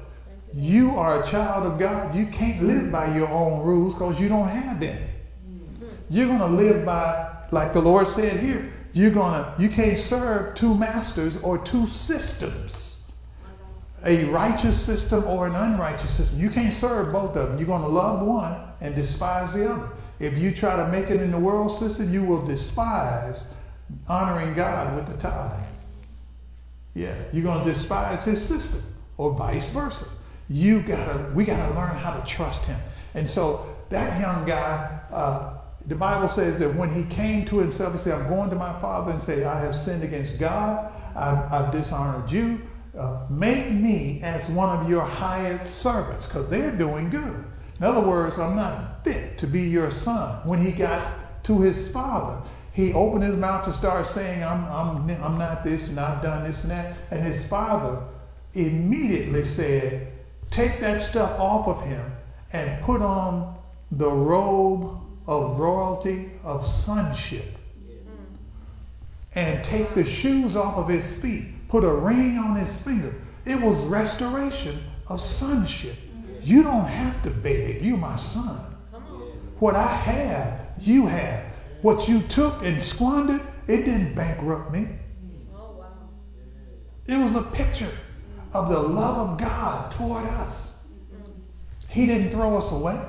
[0.54, 2.14] you are a child of God.
[2.14, 4.98] You can't live by your own rules because you don't have any.
[6.10, 9.98] You're going to live by, like the Lord said here, you're going to, you can't
[9.98, 12.96] serve two masters or two systems.
[14.04, 16.40] A righteous system or an unrighteous system.
[16.40, 17.58] You can't serve both of them.
[17.58, 19.90] You're going to love one and despise the other.
[20.18, 23.46] If you try to make it in the world system, you will despise
[24.08, 25.67] honoring God with the tithe.
[26.94, 28.82] Yeah, you're going to despise his system
[29.16, 30.06] or vice versa.
[30.48, 32.78] You gotta, we gotta learn how to trust him.
[33.14, 37.92] And so that young guy, uh, the Bible says that when he came to himself,
[37.92, 41.52] he said, I'm going to my father and say, I have sinned against God, I've,
[41.52, 42.60] I've dishonored you.
[42.98, 47.44] Uh, make me as one of your hired servants, because they're doing good.
[47.78, 50.40] In other words, I'm not fit to be your son.
[50.44, 52.42] When he got to his father,
[52.78, 56.44] he opened his mouth to start saying, I'm, I'm, I'm not this and I've done
[56.44, 56.94] this and that.
[57.10, 57.98] And his father
[58.54, 60.12] immediately said,
[60.52, 62.08] take that stuff off of him
[62.52, 63.58] and put on
[63.90, 67.58] the robe of royalty of sonship
[69.34, 73.12] and take the shoes off of his feet, put a ring on his finger.
[73.44, 75.96] It was restoration of sonship.
[76.42, 77.82] You don't have to beg.
[77.82, 78.60] You're my son.
[79.58, 81.48] What I have, you have.
[81.82, 84.88] What you took and squandered, it didn't bankrupt me.
[87.06, 87.90] It was a picture
[88.52, 90.72] of the love of God toward us.
[91.88, 93.00] He didn't throw us away.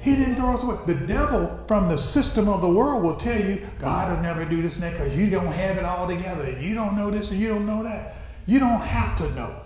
[0.00, 0.76] He didn't throw us away.
[0.86, 4.60] The devil from the system of the world will tell you, God will never do
[4.60, 6.50] this and that because you don't have it all together.
[6.60, 8.16] You don't know this and you don't know that.
[8.46, 9.56] You don't have to know.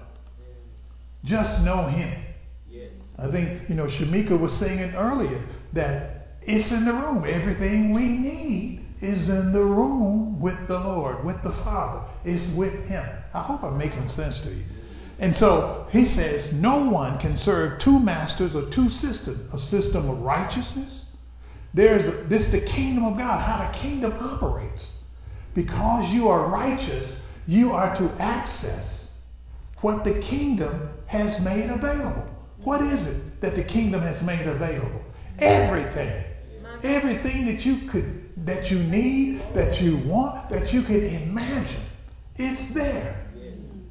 [1.24, 2.22] Just know him.
[3.18, 6.18] I think, you know, Shamika was singing earlier that
[6.49, 7.25] it's in the room.
[7.27, 12.89] Everything we need is in the room with the Lord, with the Father, is with
[12.89, 13.07] him.
[13.35, 14.65] I hope I'm making sense to you.
[15.21, 20.09] And so he says, no one can serve two masters or two systems a system
[20.09, 21.07] of righteousness.
[21.75, 24.93] There's a, this the kingdom of God, how the kingdom operates.
[25.55, 29.11] Because you are righteous, you are to access
[29.81, 32.27] what the kingdom has made available.
[32.63, 35.03] What is it that the kingdom has made available?
[35.39, 36.25] Everything.
[36.83, 41.81] Everything that you could that you need, that you want, that you can imagine.
[42.37, 43.26] It's there.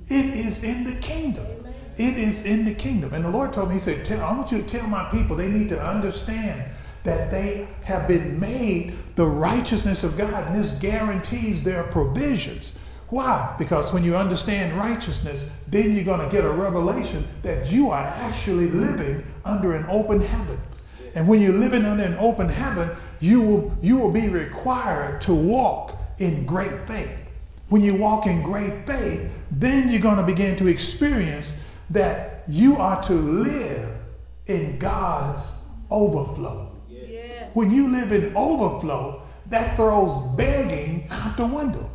[0.10, 1.46] It is in the kingdom.
[1.98, 3.14] It is in the kingdom.
[3.14, 5.50] And the Lord told me, He said, I want you to tell my people they
[5.50, 6.64] need to understand
[7.04, 12.74] that they have been made the righteousness of God, and this guarantees their provisions.
[13.10, 13.56] Why?
[13.58, 18.04] Because when you understand righteousness, then you're going to get a revelation that you are
[18.04, 20.60] actually living under an open heaven.
[21.16, 22.90] And when you're living under an open heaven,
[23.20, 27.18] you will, you will be required to walk in great faith.
[27.70, 31.54] When you walk in great faith, then you're going to begin to experience
[31.90, 33.90] that you are to live
[34.48, 35.52] in God's
[35.92, 36.72] overflow.
[36.88, 37.52] Yes.
[37.54, 41.90] When you live in overflow, that throws begging out the window.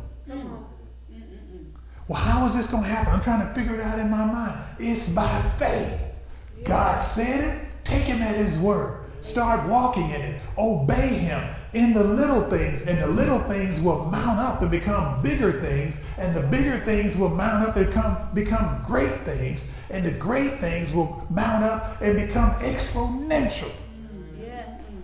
[2.07, 3.13] Well, how is this going to happen?
[3.13, 4.59] I'm trying to figure it out in my mind.
[4.77, 5.99] It's by faith.
[6.65, 9.02] God said it, take him at his word.
[9.23, 10.41] Start walking in it.
[10.57, 15.21] Obey Him in the little things, and the little things will mount up and become
[15.21, 20.05] bigger things, and the bigger things will mount up and become, become great things, and
[20.05, 23.71] the great things will mount up and become exponential.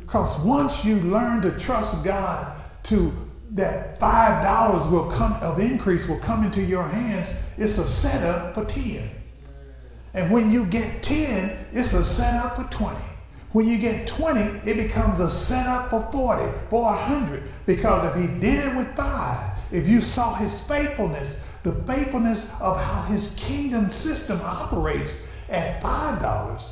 [0.02, 0.46] Because yes.
[0.46, 2.52] once you learn to trust God
[2.84, 3.14] to
[3.52, 8.54] that five dollars will come of increase will come into your hands, it's a setup
[8.54, 9.10] for 10.
[10.14, 13.00] And when you get 10, it's a setup for 20.
[13.52, 17.44] When you get 20, it becomes a setup for 40, for 100.
[17.66, 22.80] Because if he did it with five, if you saw his faithfulness, the faithfulness of
[22.80, 25.14] how his kingdom system operates
[25.50, 26.70] at $5,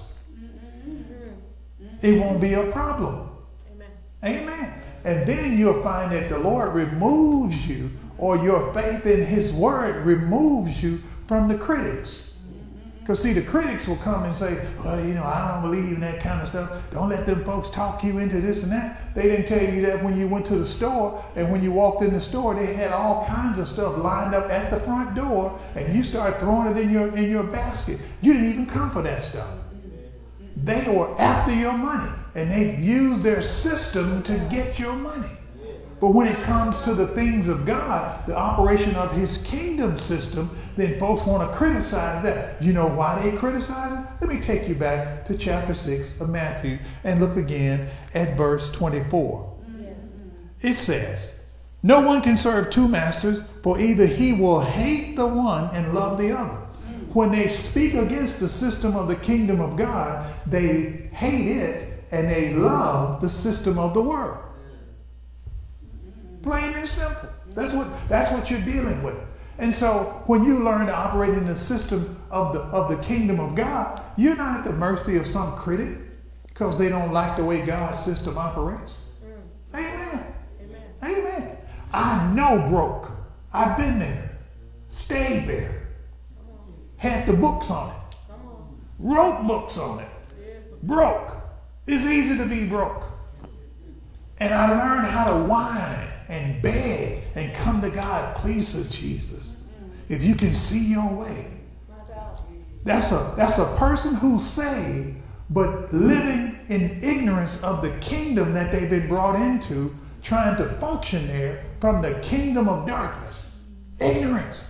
[2.02, 3.30] it won't be a problem.
[3.74, 3.90] Amen.
[4.24, 4.82] Amen.
[5.04, 10.06] And then you'll find that the Lord removes you, or your faith in his word
[10.06, 12.27] removes you from the critics.
[13.08, 16.02] Because, see, the critics will come and say, well, you know, I don't believe in
[16.02, 16.84] that kind of stuff.
[16.92, 19.16] Don't let them folks talk you into this and that.
[19.16, 22.02] They didn't tell you that when you went to the store and when you walked
[22.02, 25.58] in the store, they had all kinds of stuff lined up at the front door
[25.76, 27.98] and you started throwing it in your, in your basket.
[28.20, 29.52] You didn't even come for that stuff.
[30.58, 35.37] They were after your money and they used their system to get your money.
[36.00, 40.56] But when it comes to the things of God, the operation of his kingdom system,
[40.76, 42.62] then folks want to criticize that.
[42.62, 44.06] You know why they criticize it?
[44.22, 48.70] Let me take you back to chapter 6 of Matthew and look again at verse
[48.70, 49.56] 24.
[50.62, 51.34] It says,
[51.82, 56.20] No one can serve two masters, for either he will hate the one and love
[56.20, 56.60] the other.
[57.14, 62.30] When they speak against the system of the kingdom of God, they hate it and
[62.30, 64.47] they love the system of the world.
[66.48, 67.28] Plain and simple.
[67.56, 69.18] That's what, that's what you're dealing with.
[69.58, 73.42] And so when you learn to operate in the system of the, of the kingdom
[73.42, 75.98] of God, you're not at the mercy of some critic
[76.48, 78.96] because they don't like the way God's system operates.
[79.26, 79.78] Mm.
[79.78, 80.34] Amen.
[80.62, 81.18] Amen.
[81.20, 81.58] Amen.
[81.92, 83.12] I know broke.
[83.52, 84.38] I've been there.
[84.88, 85.90] Stayed there.
[86.96, 88.16] Had the books on it.
[89.00, 90.84] Wrote books on it.
[90.84, 91.36] Broke.
[91.88, 93.04] It's easy to be broke.
[94.40, 99.56] And I learned how to whine and beg and come to God, please, Sir Jesus,
[100.10, 101.48] if you can see your way.
[102.84, 105.18] That's a, that's a person who's saved,
[105.50, 111.28] but living in ignorance of the kingdom that they've been brought into, trying to function
[111.28, 113.50] there from the kingdom of darkness.
[114.00, 114.68] Ignorance.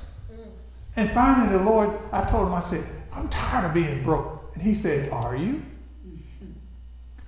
[0.95, 4.51] And finally, the Lord, I told him, I said, I'm tired of being broke.
[4.53, 5.61] And he said, Are you?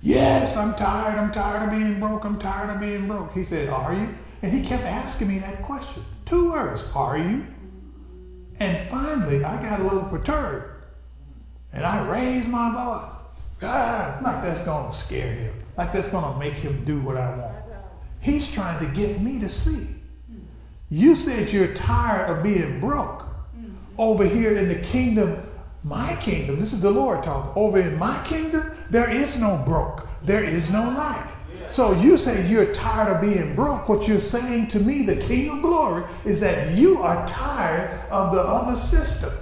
[0.02, 1.18] Yes, I'm tired.
[1.18, 2.24] I'm tired of being broke.
[2.24, 3.32] I'm tired of being broke.
[3.32, 4.08] He said, Are you?
[4.42, 6.04] And he kept asking me that question.
[6.24, 7.46] Two words, Are you?
[8.58, 10.66] And finally, I got a little perturbed.
[11.72, 13.16] And I raised my voice.
[13.62, 15.54] Ah, like that's going to scare him.
[15.76, 17.56] Like that's going to make him do what I want.
[18.20, 19.86] He's trying to get me to see.
[20.88, 23.26] You said you're tired of being broke
[23.98, 25.46] over here in the kingdom
[25.82, 30.08] my kingdom, this is the Lord talking, over in my kingdom, there is no broke,
[30.24, 31.32] there is no lack.
[31.66, 33.88] So you say you're tired of being broke.
[33.88, 38.34] What you're saying to me, the King of Glory, is that you are tired of
[38.34, 39.32] the other system.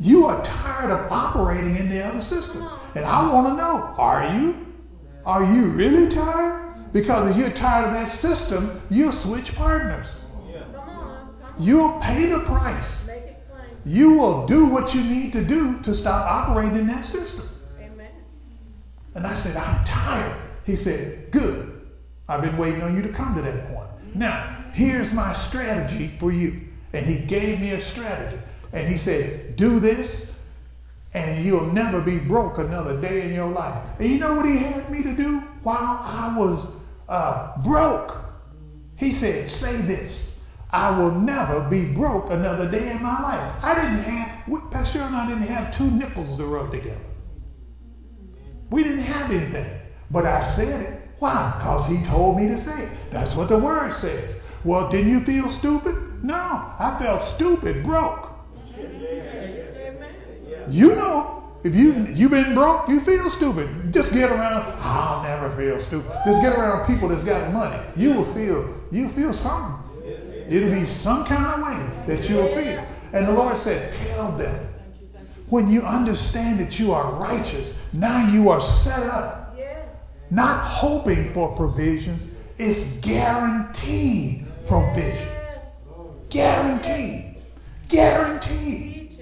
[0.00, 2.68] You are tired of operating in the other system.
[2.94, 4.66] And I want to know, are you?
[5.24, 6.74] Are you really tired?
[6.92, 10.06] Because if you're tired of that system, you'll switch partners.
[11.58, 13.02] You'll pay the price.
[13.84, 17.48] You will do what you need to do to stop operating in that system.
[19.18, 20.40] And I said, I'm tired.
[20.64, 21.80] He said, Good.
[22.28, 23.88] I've been waiting on you to come to that point.
[24.14, 26.60] Now, here's my strategy for you.
[26.92, 28.38] And he gave me a strategy.
[28.72, 30.32] And he said, Do this,
[31.14, 33.84] and you'll never be broke another day in your life.
[33.98, 36.68] And you know what he had me to do while I was
[37.08, 38.18] uh, broke?
[38.94, 40.38] He said, Say this.
[40.70, 43.64] I will never be broke another day in my life.
[43.64, 47.00] I didn't have, Pastor and I didn't have two nickels to rub together.
[48.70, 49.66] We didn't have anything.
[50.10, 51.02] But I said it.
[51.18, 51.54] Why?
[51.56, 52.88] Because he told me to say it.
[53.10, 54.36] That's what the word says.
[54.64, 56.22] Well, didn't you feel stupid?
[56.22, 58.30] No, I felt stupid, broke.
[60.70, 63.92] You know, if you you been broke, you feel stupid.
[63.92, 64.64] Just get around.
[64.80, 66.12] I'll never feel stupid.
[66.24, 67.80] Just get around people that's got money.
[67.96, 69.84] You will feel you feel something.
[70.48, 72.84] It'll be some kind of way that you'll feel.
[73.12, 74.68] And the Lord said, Tell them.
[75.50, 79.56] When you understand that you are righteous, now you are set up.
[80.30, 82.28] Not hoping for provisions,
[82.58, 85.28] it's guaranteed provision.
[86.28, 87.40] Guaranteed.
[87.88, 89.16] Guaranteed.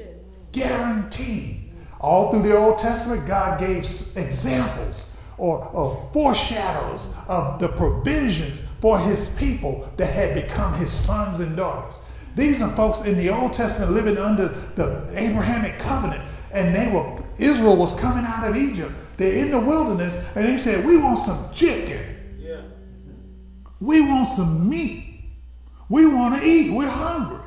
[0.51, 1.72] Guaranteed.
[2.01, 5.07] All through the Old Testament, God gave examples
[5.39, 11.57] or, or foreshadows of the provisions for his people that had become his sons and
[11.57, 11.99] daughters.
[12.37, 16.22] These are folks in the Old Testament living under the Abrahamic covenant,
[16.53, 18.93] and they were Israel was coming out of Egypt.
[19.16, 21.99] They're in the wilderness, and they said, "We want some chicken.
[22.39, 22.61] Yeah.
[23.80, 25.24] We want some meat.
[25.89, 26.74] We want to eat.
[26.74, 27.41] We're hungry."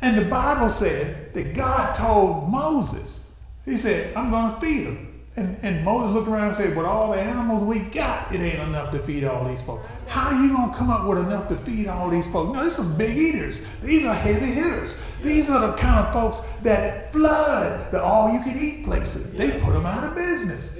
[0.00, 3.20] And the Bible said that God told Moses,
[3.66, 6.84] He said, "I'm going to feed them." And, and Moses looked around and said, With
[6.84, 9.88] all the animals we got, it ain't enough to feed all these folks.
[10.06, 12.54] How are you going to come up with enough to feed all these folks?
[12.54, 13.62] No, these are big eaters.
[13.82, 14.94] These are heavy hitters.
[15.22, 19.26] These are the kind of folks that flood the all you can eat places.
[19.32, 20.72] They put them out of business.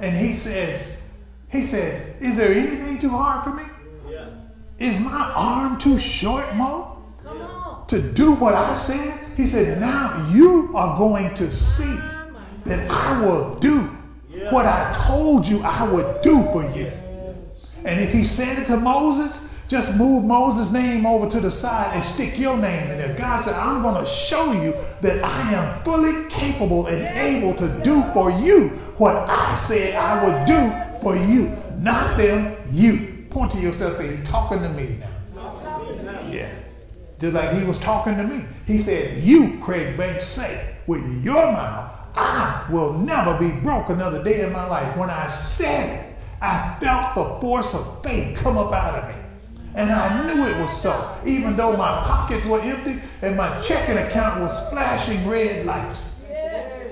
[0.00, 0.88] And he says,
[1.50, 3.64] he says, Is there anything too hard for me?
[4.78, 6.94] Is my arm too short, Mo?
[7.88, 9.18] To do what I said?
[9.36, 11.98] He said, Now you are going to see
[12.70, 13.82] then I will do
[14.50, 16.92] what I told you I would do for you.
[17.84, 21.94] And if he said it to Moses, just move Moses' name over to the side
[21.94, 23.14] and stick your name in there.
[23.14, 27.68] God said, I'm going to show you that I am fully capable and able to
[27.84, 31.54] do for you what I said I would do for you.
[31.76, 33.26] Not them, you.
[33.28, 36.28] Point to yourself and say, He's talking to me now.
[36.30, 36.50] Yeah.
[37.20, 38.44] Just like he was talking to me.
[38.66, 44.22] He said, You, Craig Banks, say with your mouth, I will never be broke another
[44.22, 44.96] day in my life.
[44.96, 49.22] When I said it, I felt the force of faith come up out of me.
[49.74, 53.98] And I knew it was so, even though my pockets were empty and my checking
[53.98, 56.06] account was flashing red lights.
[56.28, 56.84] Yes.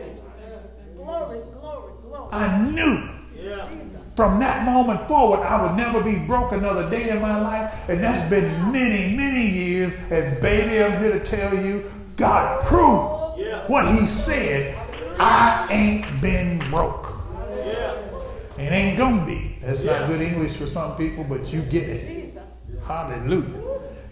[0.97, 2.29] Glory, glory, glory.
[2.33, 3.69] I knew yeah.
[4.15, 7.73] from that moment forward I would never be broke another day in my life.
[7.89, 9.95] And that's been many, many years.
[10.11, 13.67] And baby, I'm here to tell you, God proved yeah.
[13.67, 14.77] what he said
[15.19, 17.13] I ain't been broke.
[18.59, 19.59] It ain't gonna be.
[19.61, 22.39] That's not good English for some people, but you get it.
[22.85, 23.63] Hallelujah.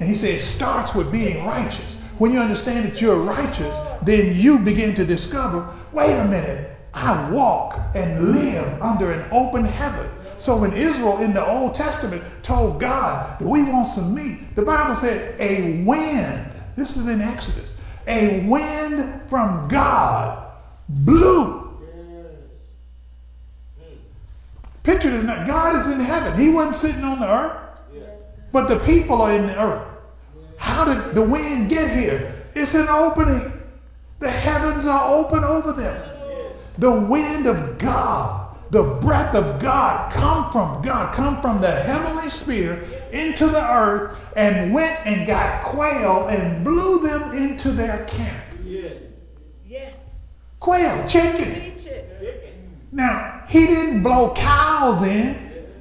[0.00, 1.96] And he said it starts with being righteous.
[2.18, 7.30] When you understand that you're righteous, then you begin to discover wait a minute, I
[7.30, 10.08] walk and live under an open heaven.
[10.38, 14.62] So when Israel in the Old Testament told God that we want some meat, the
[14.62, 17.74] Bible said a wind, this is in Exodus,
[18.06, 20.43] a wind from God
[20.88, 21.64] blew.
[24.82, 25.44] Picture this now.
[25.46, 26.38] God is in heaven.
[26.38, 27.80] He wasn't sitting on the earth.
[28.52, 29.86] But the people are in the earth.
[30.58, 32.44] How did the wind get here?
[32.54, 33.52] It's an opening.
[34.20, 36.10] The heavens are open over them.
[36.78, 42.28] The wind of God, the breath of God come from God, come from the heavenly
[42.28, 48.43] sphere into the earth and went and got quail and blew them into their camp
[50.64, 51.76] quail, chicken.
[52.90, 55.36] Now, he didn't blow cows in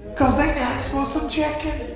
[0.10, 1.96] because they asked for some chicken.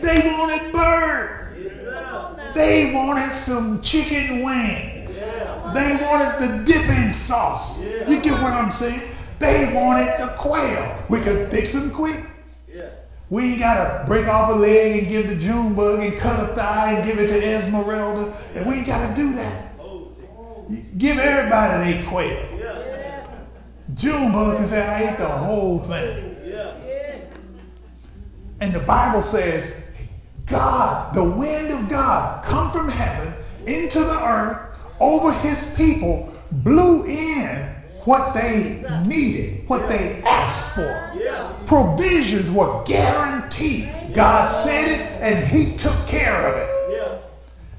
[0.00, 2.54] They wanted bird.
[2.54, 5.18] They wanted some chicken wings.
[5.18, 7.78] They wanted the dipping sauce.
[7.78, 9.02] You get what I'm saying?
[9.38, 10.96] They wanted the quail.
[11.10, 12.24] We could fix them quick.
[13.28, 16.54] We ain't gotta break off a leg and give the June bug and cut a
[16.54, 18.34] thigh and give it to Esmeralda.
[18.54, 19.77] And we ain't gotta do that.
[20.98, 22.44] Give everybody their quail.
[23.94, 26.36] June bug can say, I ate the whole thing.
[26.44, 26.74] Yeah.
[28.60, 29.72] And the Bible says,
[30.46, 33.32] God, the wind of God, come from heaven
[33.66, 41.12] into the earth over his people, blew in what they needed, what they asked for.
[41.66, 43.90] Provisions were guaranteed.
[44.14, 46.77] God said it and he took care of it.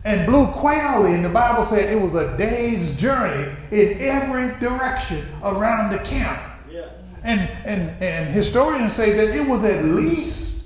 [0.10, 5.24] And blew quail in, the Bible said it was a day's journey in every direction
[5.44, 6.42] around the camp.
[6.68, 6.90] Yeah.
[7.24, 10.64] And, and, and historians say that it was at least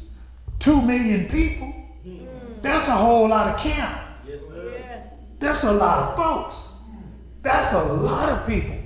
[0.59, 1.75] two million people.
[2.07, 2.25] Mm.
[2.61, 3.99] That's a whole lot of camp.
[5.39, 6.63] That's a lot of folks.
[7.41, 8.77] That's a lot of people.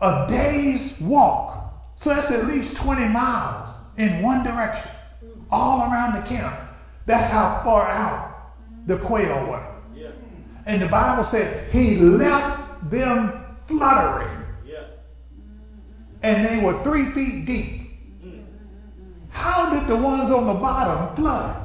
[0.00, 1.92] A day's walk.
[1.96, 4.90] So that's at least 20 miles in one direction,
[5.50, 6.58] all around the camp.
[7.04, 8.54] That's how far out
[8.86, 9.77] the quail were.
[10.68, 13.32] And the Bible said he left them
[13.64, 14.44] fluttering.
[16.22, 17.90] And they were three feet deep.
[19.30, 21.64] How did the ones on the bottom flood?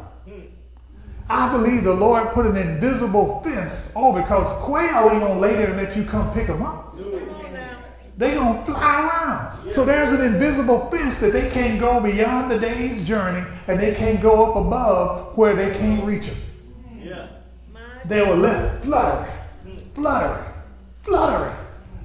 [1.29, 5.67] I believe the Lord put an invisible fence over because quail ain't gonna lay there
[5.67, 6.95] and let you come pick them up.
[8.17, 9.69] They gonna fly around.
[9.69, 13.93] So there's an invisible fence that they can't go beyond the day's journey and they
[13.95, 16.37] can't go up above where they can't reach them.
[18.05, 19.37] They were left fluttering,
[19.93, 20.53] fluttering,
[21.01, 21.55] fluttering.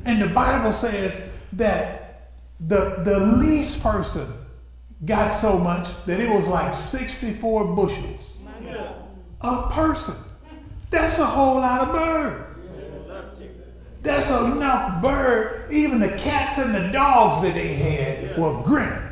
[0.05, 1.21] And the Bible says
[1.55, 2.31] that
[2.61, 4.33] the, the least person
[5.05, 8.39] got so much that it was like 64 bushels
[9.41, 10.15] a person.
[10.91, 12.45] That's a whole lot of bird.
[14.03, 15.73] That's enough bird.
[15.73, 19.03] Even the cats and the dogs that they had were grinning.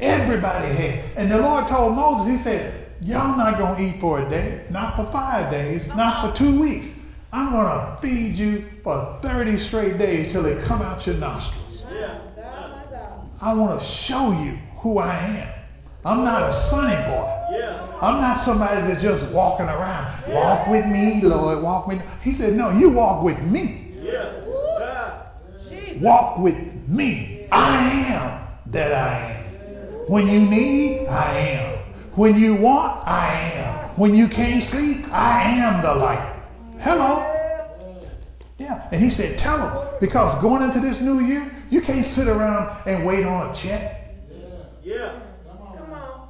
[0.00, 1.04] Everybody had.
[1.16, 4.66] And the Lord told Moses, He said, Y'all not going to eat for a day,
[4.70, 5.96] not for five days, uh-huh.
[5.96, 6.94] not for two weeks.
[7.32, 11.84] I'm going to feed you for 30 straight days till they come out your nostrils.
[13.42, 15.54] I want to show you who I am.
[16.04, 17.32] I'm not a sunny boy.
[18.00, 20.32] I'm not somebody that's just walking around.
[20.32, 21.62] Walk with me, Lord.
[21.62, 22.04] Walk with me.
[22.22, 23.94] He said, No, you walk with me.
[26.00, 26.56] Walk with
[26.88, 27.48] me.
[27.50, 27.76] I
[28.12, 29.44] am that I am.
[30.08, 31.75] When you need, I am.
[32.16, 33.90] When you want, I am.
[33.96, 36.34] When you can't sleep, I am the light.
[36.78, 37.20] Hello.
[38.56, 38.88] Yeah.
[38.90, 42.74] And he said, Tell them, because going into this new year, you can't sit around
[42.86, 44.14] and wait on a check.
[44.30, 44.46] Yeah.
[44.82, 45.20] Yeah.
[45.46, 46.28] Come on.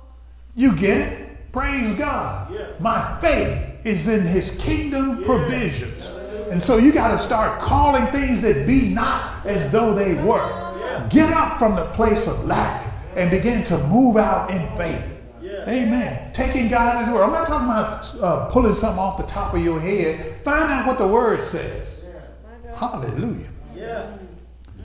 [0.57, 1.53] You get it?
[1.53, 2.53] Praise God.
[2.53, 2.67] Yeah.
[2.81, 6.11] My faith is in his kingdom provisions.
[6.51, 10.65] And so you got to start calling things that be not as though they were.
[11.11, 15.05] Get up from the place of lack and begin to move out in faith.
[15.67, 16.33] Amen.
[16.33, 17.25] Taking God at his word.
[17.25, 20.43] I'm not talking about uh, pulling something off the top of your head.
[20.45, 22.01] Find out what the word says.
[22.75, 23.49] Hallelujah.
[23.75, 24.17] Yeah.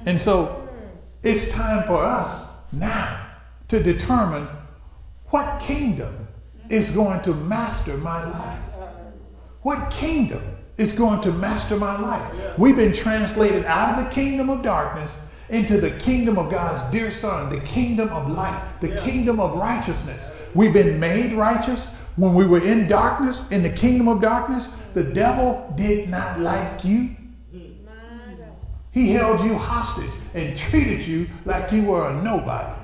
[0.05, 0.67] And so
[1.23, 3.27] it's time for us now
[3.67, 4.47] to determine
[5.27, 6.27] what kingdom
[6.69, 8.63] is going to master my life.
[9.61, 10.41] What kingdom
[10.77, 12.57] is going to master my life?
[12.57, 15.19] We've been translated out of the kingdom of darkness
[15.49, 20.27] into the kingdom of God's dear Son, the kingdom of light, the kingdom of righteousness.
[20.53, 21.87] We've been made righteous.
[22.17, 26.83] When we were in darkness, in the kingdom of darkness, the devil did not like
[26.83, 27.15] you.
[28.91, 32.75] He held you hostage and treated you like you were a nobody.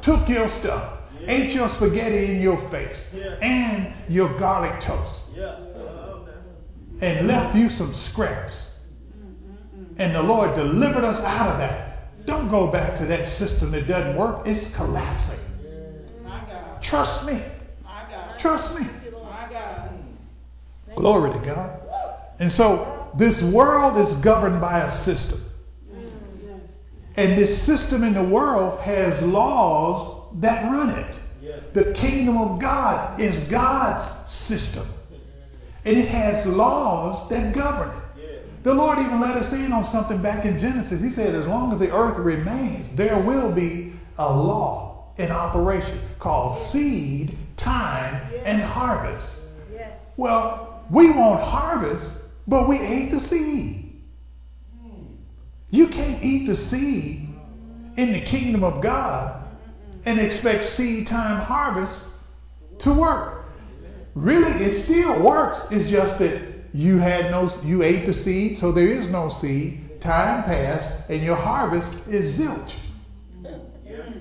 [0.00, 0.94] Took your stuff,
[1.26, 3.04] ate your spaghetti in your face,
[3.42, 5.20] and your garlic toast,
[7.02, 8.68] and left you some scraps.
[9.98, 11.89] And the Lord delivered us out of that.
[12.24, 14.46] Don't go back to that system that doesn't work.
[14.46, 15.38] It's collapsing.
[16.80, 17.42] Trust me.
[18.38, 18.86] Trust me.
[20.96, 21.80] Glory to God.
[22.38, 25.44] And so this world is governed by a system.
[27.16, 31.18] And this system in the world has laws that run it.
[31.74, 34.86] The kingdom of God is God's system.
[35.84, 37.99] And it has laws that govern it.
[38.62, 41.00] The Lord even let us in on something back in Genesis.
[41.00, 45.98] He said, as long as the earth remains, there will be a law in operation
[46.18, 49.34] called seed, time, and harvest.
[50.16, 52.12] Well, we want harvest,
[52.46, 54.02] but we ate the seed.
[55.70, 57.28] You can't eat the seed
[57.96, 59.42] in the kingdom of God
[60.04, 62.04] and expect seed time harvest
[62.78, 63.46] to work.
[64.14, 65.64] Really, it still works.
[65.70, 66.42] It's just that
[66.72, 70.00] you had no, you ate the seed, so there is no seed.
[70.00, 72.76] Time passed, and your harvest is zilch.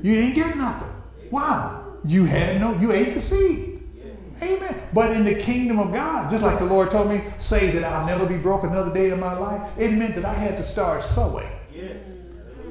[0.02, 0.92] You didn't get nothing.
[1.30, 1.82] Why?
[2.06, 3.82] You had no, you ate the seed.
[4.42, 4.88] Amen.
[4.94, 8.06] But in the kingdom of God, just like the Lord told me, say that I'll
[8.06, 11.04] never be broke another day in my life, it meant that I had to start
[11.04, 11.50] sowing.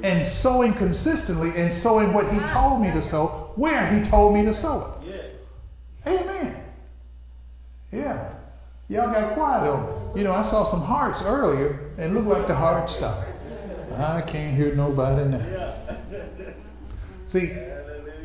[0.03, 4.45] And sowing consistently and sowing what He told me to sow, where He told me
[4.45, 5.09] to sow it.
[6.07, 6.65] Amen.
[7.93, 8.33] Yeah.
[8.91, 9.85] Y'all got quiet on
[10.15, 10.21] me.
[10.21, 13.29] You know, I saw some hearts earlier and looked like the heart stopped.
[13.95, 15.75] I can't hear nobody now.
[17.27, 17.55] See,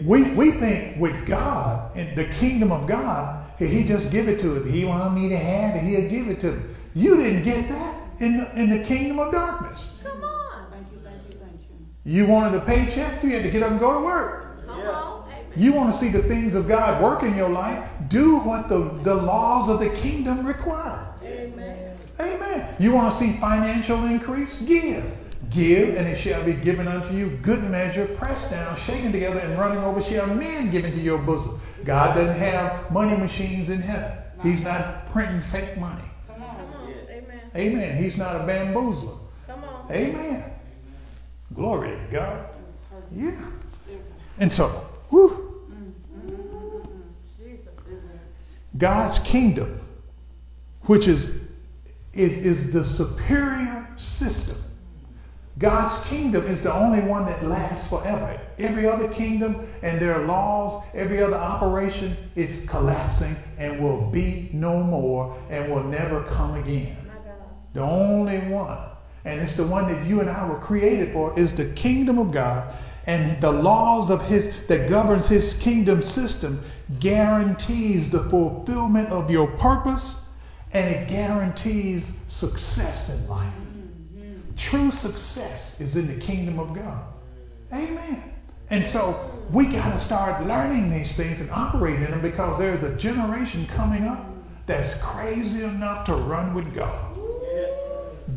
[0.06, 4.62] we, we think with God, and the kingdom of God, he just give it to
[4.62, 4.70] us.
[4.70, 6.64] He want me to have it, he'll give it to me.
[6.96, 9.90] You didn't get that in the, in the kingdom of darkness.
[10.02, 10.72] Come on.
[10.72, 11.76] Thank you, thank you, thank you.
[12.06, 14.66] You wanted a paycheck, you had to get up and go to work.
[14.66, 15.14] Come on.
[15.56, 18.78] You want to see the things of God work in your life, do what the,
[19.02, 21.04] the laws of the kingdom require.
[21.24, 21.98] Amen.
[22.20, 22.76] Amen.
[22.78, 24.62] You want to see financial increase?
[24.62, 25.04] Give.
[25.50, 27.32] Give, and it shall be given unto you.
[27.42, 31.60] Good measure, pressed down, shaken together, and running over shall men give into your bosom.
[31.86, 34.16] God doesn't have money machines in heaven.
[34.44, 36.04] He's not printing fake money.
[36.28, 36.56] Come on.
[36.56, 36.94] Come on.
[37.10, 37.42] Amen.
[37.56, 37.98] Amen.
[37.98, 39.18] He's not a bamboozler.
[39.48, 39.92] Come on.
[39.92, 40.52] Amen.
[41.56, 42.46] Glory to God.
[43.12, 43.32] Yeah.
[44.40, 44.68] And so,
[45.10, 45.54] whew,
[47.54, 47.70] Jesus.
[48.78, 49.80] God's kingdom,
[50.84, 51.32] which is,
[52.14, 54.58] is, is the superior system.
[55.60, 58.40] God's kingdom is the only one that lasts forever.
[58.58, 64.82] Every other kingdom and their laws, every other operation is collapsing and will be no
[64.82, 66.98] more and will never come again.
[67.74, 68.78] The only one,
[69.26, 72.32] and it's the one that you and I were created for, is the kingdom of
[72.32, 72.74] God.
[73.06, 76.62] And the laws of his that governs his kingdom system
[77.00, 80.18] guarantees the fulfillment of your purpose
[80.72, 83.54] and it guarantees success in life.
[84.56, 87.04] True success is in the kingdom of God.
[87.72, 88.24] Amen.
[88.70, 92.84] And so we got to start learning these things and operating in them because there's
[92.84, 94.26] a generation coming up
[94.66, 97.18] that's crazy enough to run with God.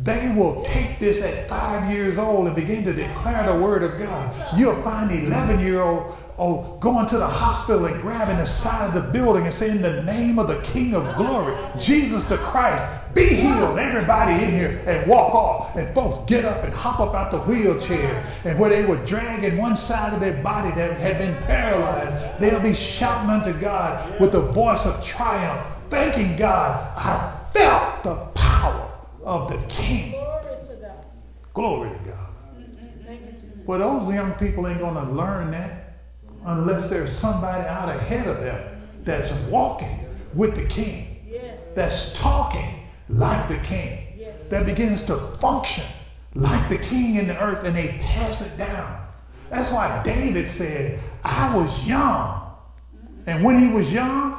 [0.02, 3.98] They will take this at five years old and begin to declare the word of
[3.98, 4.58] God.
[4.58, 8.94] You'll find 11 year old oh, going to the hospital and grabbing the side of
[8.94, 12.86] the building and saying, In the name of the King of glory, Jesus the Christ,
[13.14, 13.78] be healed.
[13.78, 15.76] Everybody in here and walk off.
[15.76, 18.24] And folks get up and hop up out the wheelchair.
[18.44, 22.60] And where they were dragging one side of their body that had been paralyzed, they'll
[22.60, 28.35] be shouting unto God with the voice of triumph, thanking God, I felt the
[29.26, 30.12] of the King.
[30.12, 31.04] Glory to God.
[31.52, 32.28] Glory to God.
[33.04, 33.50] Thank you, Jesus.
[33.66, 35.98] Well, those young people ain't going to learn that
[36.44, 41.24] unless there's somebody out ahead of them that's walking with the King,
[41.74, 44.06] that's talking like the King,
[44.48, 45.84] that begins to function
[46.34, 49.04] like the King in the earth, and they pass it down.
[49.50, 52.42] That's why David said, I was young.
[53.26, 54.38] And when he was young,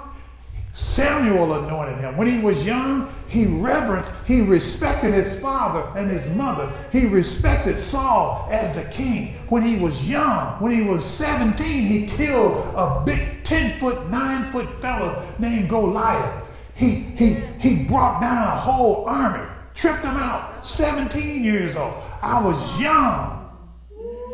[0.74, 2.15] Samuel anointed him.
[2.18, 6.72] When he was young, he reverenced, he respected his father and his mother.
[6.91, 9.36] He respected Saul as the king.
[9.49, 14.51] When he was young, when he was 17, he killed a big 10 foot, 9
[14.51, 16.45] foot fellow named Goliath.
[16.76, 21.95] He, he, he brought down a whole army, tripped him out, 17 years old.
[22.22, 23.49] I was young,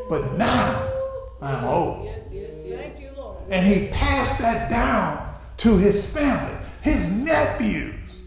[0.10, 0.90] but now
[1.42, 2.04] I'm old.
[2.04, 2.80] Yes, yes, yes.
[2.80, 3.38] Thank you, Lord.
[3.50, 5.22] And he passed that down
[5.58, 6.56] to his family.
[6.82, 8.22] His nephews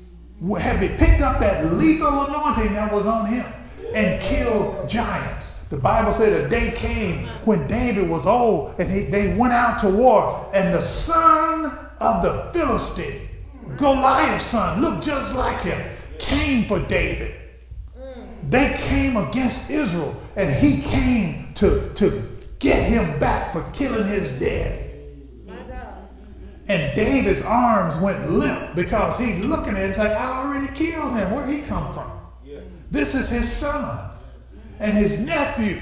[0.59, 3.47] had picked up that lethal anointing that was on him
[3.95, 5.53] and killed giants.
[5.71, 9.79] The Bible said a day came when David was old and he, they went out
[9.81, 13.29] to war, and the son of the Philistine,
[13.77, 17.35] Goliath's son, looked just like him, came for David.
[18.49, 22.29] They came against Israel, and he came to, to
[22.61, 24.86] get him back for killing his daddy.
[26.69, 26.81] My God.
[26.81, 31.35] And David's arms went limp because he looking at it like, I already killed him.
[31.35, 32.11] Where'd he come from?
[32.91, 34.11] This is his son.
[34.79, 35.81] And his nephew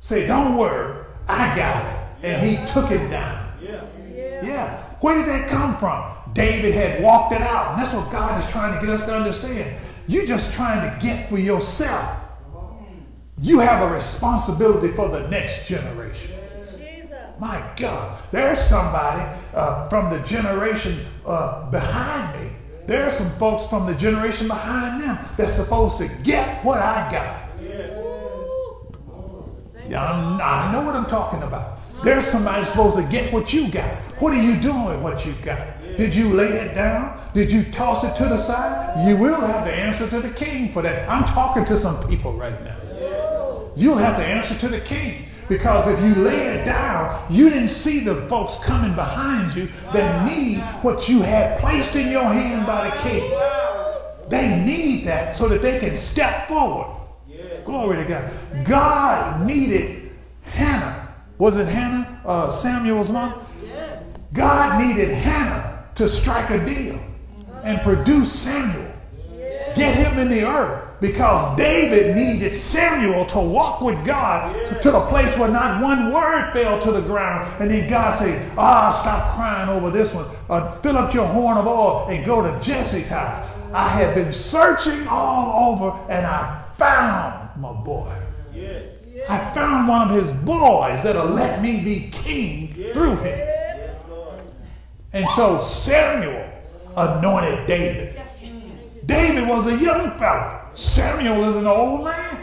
[0.00, 2.26] said, Don't worry, I got it.
[2.26, 3.52] And he took him down.
[3.60, 3.84] Yeah.
[4.14, 4.44] Yeah.
[4.44, 4.84] Yeah.
[5.00, 6.04] Where did that come from?
[6.32, 7.72] David had walked it out.
[7.72, 9.76] And that's what God is trying to get us to understand.
[10.08, 12.18] You're just trying to get for yourself.
[13.40, 16.30] You have a responsibility for the next generation.
[17.42, 19.20] My God, there's somebody
[19.52, 22.52] uh, from the generation uh, behind me.
[22.86, 27.10] There are some folks from the generation behind them that's supposed to get what I
[27.10, 27.48] got.
[29.92, 31.80] I'm, I know what I'm talking about.
[32.04, 33.98] There's somebody supposed to get what you got.
[34.20, 35.66] What are you doing with what you got?
[35.96, 37.20] Did you lay it down?
[37.34, 39.04] Did you toss it to the side?
[39.04, 41.08] You will have to answer to the king for that.
[41.08, 42.81] I'm talking to some people right now.
[43.76, 45.28] You'll have to answer to the king.
[45.48, 50.26] Because if you lay it down, you didn't see the folks coming behind you that
[50.26, 53.30] need what you had placed in your hand by the king.
[54.28, 56.96] They need that so that they can step forward.
[57.64, 58.30] Glory to God.
[58.64, 60.10] God needed
[60.42, 61.08] Hannah.
[61.38, 63.44] Was it Hannah, uh, Samuel's mom?
[63.64, 64.02] Yes.
[64.32, 67.00] God needed Hannah to strike a deal
[67.64, 68.91] and produce Samuel.
[69.74, 74.90] Get him in the earth because David needed Samuel to walk with God to, to
[74.90, 77.60] the place where not one word fell to the ground.
[77.60, 80.26] And then God said, Ah, stop crying over this one.
[80.48, 83.48] Uh, fill up your horn of oil and go to Jesse's house.
[83.72, 88.14] I have been searching all over and I found my boy.
[89.28, 93.48] I found one of his boys that'll let me be king through him.
[95.12, 96.48] And so Samuel
[96.96, 98.20] anointed David.
[99.06, 100.60] David was a young fellow.
[100.74, 102.38] Samuel is an old man.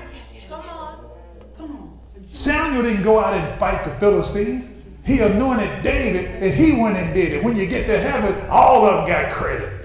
[2.31, 4.69] Samuel didn't go out and fight the Philistines.
[5.03, 7.43] He anointed David and he went and did it.
[7.43, 9.79] When you get to heaven, all of them got credit.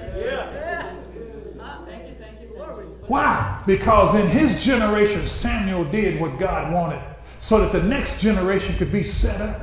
[3.06, 3.62] Why?
[3.66, 7.02] Because in his generation, Samuel did what God wanted
[7.38, 9.62] so that the next generation could be set up.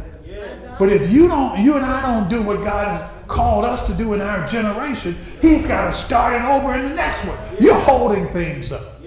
[0.82, 3.94] But if you don't, you and I don't do what God has called us to
[3.94, 7.38] do in our generation, He's got to start it over in the next one.
[7.60, 9.00] You're holding things up.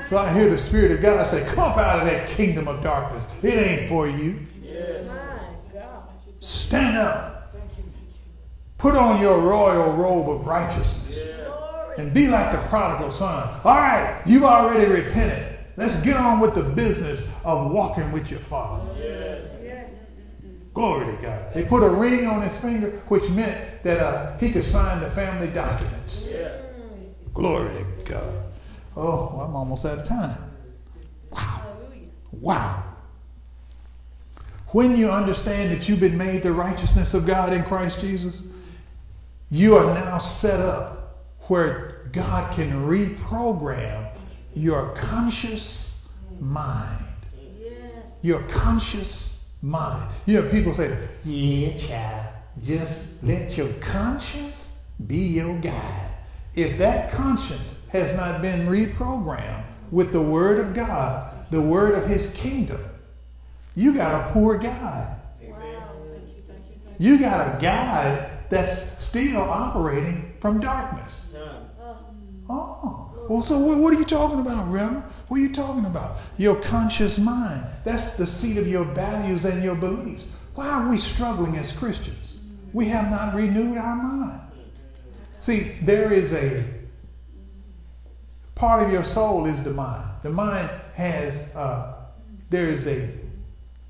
[0.00, 3.26] So I hear the Spirit of God say, Come out of that kingdom of darkness.
[3.42, 4.46] It ain't for you.
[6.38, 7.52] Stand up.
[8.76, 11.24] Put on your royal robe of righteousness
[11.96, 13.58] and be like the prodigal son.
[13.64, 15.47] All right, you've already repented.
[15.78, 18.92] Let's get on with the business of walking with your father.
[20.74, 21.54] Glory to God.
[21.54, 25.08] They put a ring on his finger, which meant that uh, he could sign the
[25.10, 26.26] family documents.
[27.32, 28.44] Glory to God.
[28.96, 30.36] Oh, well, I'm almost out of time.
[31.30, 31.76] Wow.
[32.32, 32.84] Wow.
[34.72, 38.42] When you understand that you've been made the righteousness of God in Christ Jesus,
[39.48, 44.07] you are now set up where God can reprogram
[44.58, 46.04] your conscious
[46.40, 47.04] mind.
[47.60, 48.18] Yes.
[48.22, 50.10] Your conscious mind.
[50.26, 54.72] You know, people say, yeah, child, just let your conscience
[55.06, 56.10] be your guide.
[56.54, 62.06] If that conscience has not been reprogrammed with the Word of God, the Word of
[62.06, 62.82] His kingdom,
[63.76, 65.14] you got a poor guide.
[67.00, 71.22] You got a guide that's still operating from darkness.
[72.50, 72.97] Oh,
[73.28, 75.04] well, so what, what are you talking about, Reverend?
[75.28, 76.18] What are you talking about?
[76.38, 77.66] Your conscious mind.
[77.84, 80.26] That's the seat of your values and your beliefs.
[80.54, 82.40] Why are we struggling as Christians?
[82.72, 84.40] We have not renewed our mind.
[85.38, 86.64] See, there is a
[88.54, 90.04] part of your soul is the mind.
[90.22, 91.94] The mind has, uh,
[92.50, 93.10] there is a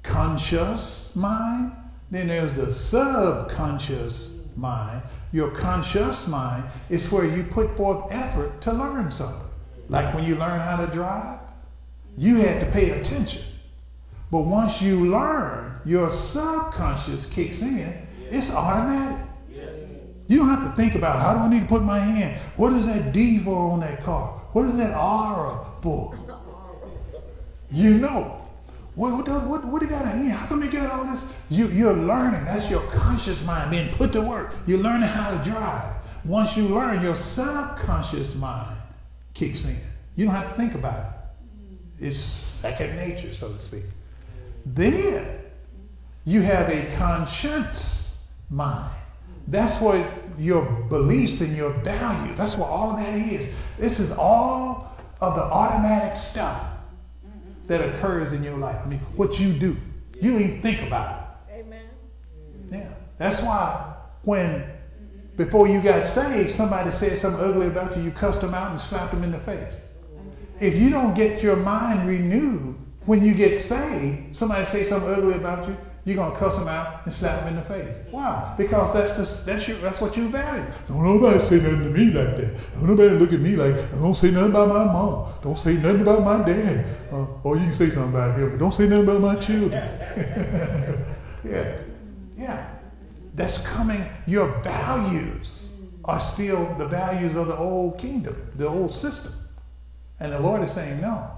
[0.03, 1.73] conscious mind,
[2.11, 5.03] then there's the subconscious mind.
[5.33, 9.49] Your conscious mind is where you put forth effort to learn something.
[9.89, 11.41] Like when you learn how to drive,
[12.17, 13.43] you had to pay attention.
[14.31, 19.25] But once you learn, your subconscious kicks in, it's automatic.
[20.29, 22.39] You don't have to think about how do I need to put my hand?
[22.57, 24.39] What is that D for on that car?
[24.53, 26.15] What is that R for?
[27.71, 28.48] You know.
[28.99, 30.31] What, what, what, what you got here?
[30.31, 31.25] How come you got all this?
[31.51, 32.45] You, you're learning.
[32.45, 34.57] That's your conscious mind being put to work.
[34.67, 35.95] You're learning how to drive.
[36.25, 38.77] Once you learn, your subconscious mind
[39.35, 39.79] kicks in.
[40.17, 40.99] You don't have to think about
[42.01, 42.07] it.
[42.07, 43.85] It's second nature, so to speak.
[44.67, 45.43] Then
[46.25, 48.17] you have a conscience
[48.51, 48.97] mind.
[49.47, 50.05] That's what
[50.41, 53.49] your beliefs and your values, that's what all that is.
[53.79, 56.65] This is all of the automatic stuff
[57.69, 58.81] that occurs in your life.
[58.85, 59.77] I mean, what you do.
[60.21, 61.61] You don't even think about it.
[61.61, 61.85] Amen.
[62.71, 62.89] Yeah.
[63.19, 64.65] That's why when
[65.37, 68.81] before you got saved, somebody said something ugly about you, you cussed them out and
[68.81, 69.81] slapped them in the face.
[70.59, 72.75] If you don't get your mind renewed
[73.07, 75.77] when you get saved, somebody say something ugly about you,
[76.09, 77.95] you're gonna cuss them out and slap them in the face.
[78.11, 78.55] Why?
[78.57, 80.65] Because that's that's your that's what you value.
[80.89, 82.57] Don't nobody say nothing to me like that.
[82.75, 85.29] Don't nobody look at me like don't say nothing about my mom.
[85.43, 86.87] Don't say nothing about my dad.
[87.13, 89.73] Uh, or you can say something about him, but don't say nothing about my children.
[91.45, 91.77] yeah,
[92.39, 92.71] yeah.
[93.35, 94.09] That's coming.
[94.27, 95.69] Your values
[96.07, 99.35] are still the values of the old kingdom, the old system.
[100.21, 101.31] And the Lord is saying, no.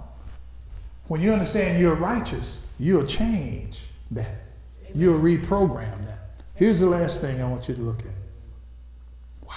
[1.08, 4.49] When you understand you're righteous, you'll change that.
[4.94, 6.44] You'll reprogram that.
[6.54, 9.46] Here's the last thing I want you to look at.
[9.46, 9.54] Wow.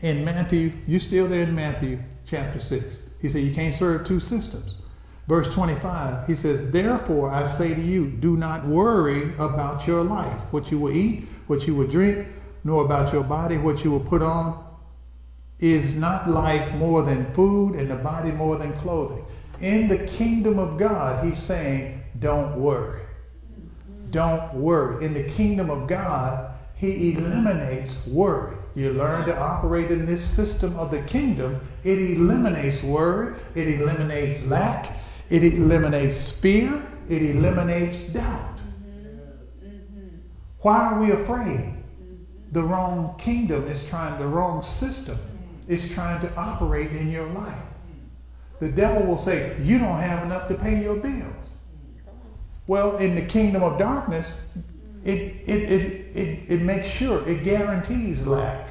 [0.00, 2.98] In Matthew, you're still there in Matthew chapter 6.
[3.20, 4.78] He said, You can't serve two systems.
[5.26, 10.52] Verse 25, he says, Therefore I say to you, do not worry about your life,
[10.52, 12.28] what you will eat, what you will drink,
[12.62, 14.62] nor about your body, what you will put on.
[15.60, 19.24] Is not life more than food and the body more than clothing?
[19.60, 23.03] In the kingdom of God, he's saying, Don't worry.
[24.14, 25.04] Don't worry.
[25.04, 28.56] In the kingdom of God, he eliminates worry.
[28.76, 31.60] You learn to operate in this system of the kingdom.
[31.82, 33.34] It eliminates worry.
[33.56, 34.96] It eliminates lack.
[35.30, 36.86] It eliminates fear.
[37.08, 38.60] It eliminates doubt.
[40.60, 41.74] Why are we afraid?
[42.52, 45.18] The wrong kingdom is trying, the wrong system
[45.66, 47.58] is trying to operate in your life.
[48.60, 51.53] The devil will say, You don't have enough to pay your bills.
[52.66, 54.38] Well, in the kingdom of darkness,
[55.04, 58.70] it, it, it, it, it makes sure, it guarantees lack.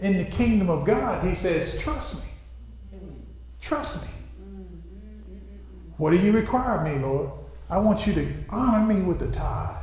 [0.00, 3.00] In the kingdom of God, he says, Trust me.
[3.60, 4.08] Trust me.
[5.96, 7.30] What do you require of me, Lord?
[7.70, 9.76] I want you to honor me with the tithe.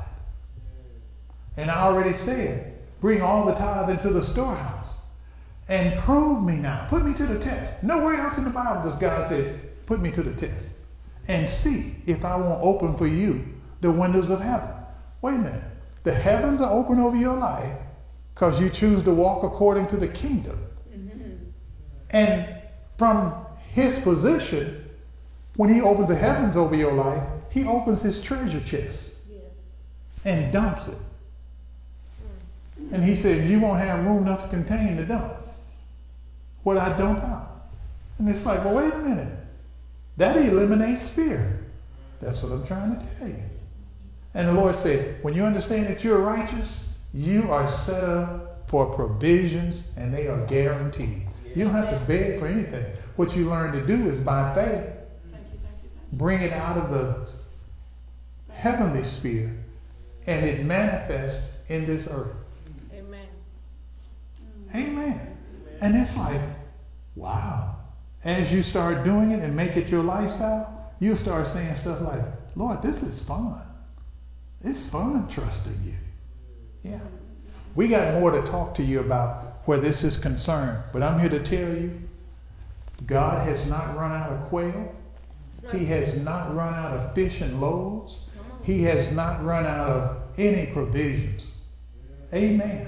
[1.58, 4.96] And I already said, bring all the tithe into the storehouse
[5.68, 6.88] and prove me now.
[6.90, 7.82] Put me to the test.
[7.84, 10.70] Nowhere else in the Bible does God say, put me to the test
[11.30, 13.46] and see if I won't open for you
[13.82, 14.68] the windows of heaven.
[15.22, 15.64] Wait a minute.
[16.04, 17.78] The heavens are open over your life
[18.34, 20.60] because you choose to walk according to the kingdom.
[20.92, 21.34] Mm-hmm.
[22.10, 22.58] And
[22.98, 23.34] from
[23.70, 24.90] his position,
[25.56, 29.42] when he opens the heavens over your life, he opens his treasure chest Yes.
[30.26, 30.98] and dumps it.
[32.82, 32.94] Mm.
[32.94, 35.34] And he said, You won't have room enough to contain the dump.
[36.64, 37.68] What I dump out.
[38.18, 39.39] And it's like, Well, wait a minute.
[40.20, 41.58] That eliminates fear.
[42.20, 43.42] That's what I'm trying to tell you.
[44.34, 46.84] And the Lord said, When you understand that you're righteous,
[47.14, 51.26] you are set up for provisions and they are guaranteed.
[51.56, 52.86] You don't have to beg for anything.
[53.16, 54.90] What you learn to do is by faith,
[56.12, 57.32] bring it out of the
[58.52, 59.56] heavenly sphere
[60.28, 62.36] and it manifests in this earth.
[62.94, 63.28] Amen.
[64.76, 65.38] Amen.
[65.80, 66.42] And it's like,
[67.16, 67.79] wow.
[68.24, 72.24] As you start doing it and make it your lifestyle, you'll start saying stuff like,
[72.56, 73.62] Lord, this is fun.
[74.64, 76.92] It's fun trusting you.
[76.92, 77.00] Yeah.
[77.76, 81.30] We got more to talk to you about where this is concerned, but I'm here
[81.30, 82.02] to tell you
[83.06, 84.94] God has not run out of quail.
[85.72, 88.30] He has not run out of fish and loaves.
[88.64, 91.52] He has not run out of any provisions.
[92.34, 92.88] Amen.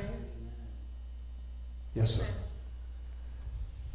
[1.94, 2.26] Yes, sir.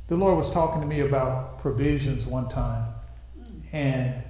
[0.09, 2.95] The Lord was talking to me about provisions one time,
[3.73, 4.23] and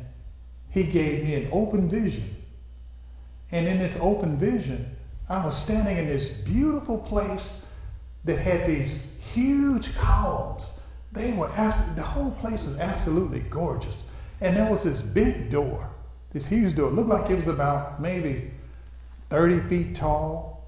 [0.70, 2.34] He gave me an open vision.
[3.52, 4.96] And in this open vision,
[5.28, 7.52] I was standing in this beautiful place
[8.24, 10.72] that had these huge columns.
[11.12, 14.04] They were absolutely, the whole place was absolutely gorgeous.
[14.40, 15.88] And there was this big door,
[16.32, 16.88] this huge door.
[16.88, 18.50] It looked like it was about maybe
[19.30, 20.64] 30 feet tall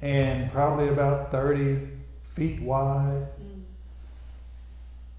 [0.00, 1.88] and probably about 30
[2.34, 3.26] feet wide.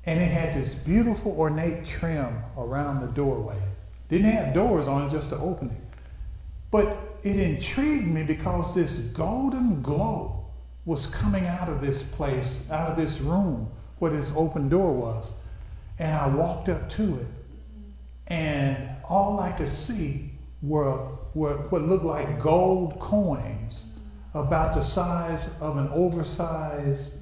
[0.05, 3.61] And it had this beautiful ornate trim around the doorway.
[4.09, 5.81] Didn't have doors on it, just an opening.
[6.71, 10.45] But it intrigued me because this golden glow
[10.85, 15.31] was coming out of this place, out of this room where this open door was.
[15.99, 17.27] And I walked up to it,
[18.27, 20.31] and all I could see
[20.61, 23.87] were, were what looked like gold coins
[24.33, 27.13] about the size of an oversized,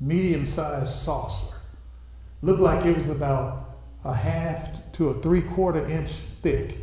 [0.00, 1.54] medium sized saucer.
[2.42, 6.78] Looked like it was about a half to a three quarter inch thick,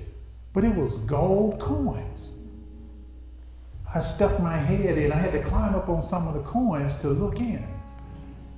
[0.54, 2.34] but it was gold coins.
[3.94, 5.12] I stuck my head in.
[5.12, 7.66] I had to climb up on some of the coins to look in.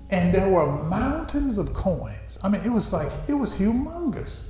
[0.10, 2.40] And there were mountains of coins.
[2.41, 4.45] I mean, it was like, it was humongous.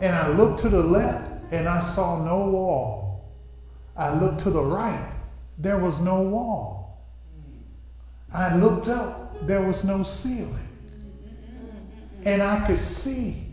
[0.00, 3.24] And I looked to the left and I saw no wall.
[3.96, 5.10] I looked to the right,
[5.58, 7.02] there was no wall.
[8.32, 10.65] I looked up, there was no ceiling.
[12.24, 13.46] And I could see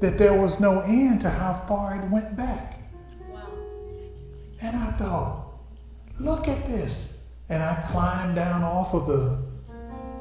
[0.00, 2.78] that there was no end to how far it went back.
[3.30, 3.48] Wow.
[4.62, 5.52] And I thought,
[6.18, 7.12] look at this.
[7.48, 9.38] And I climbed down off of the,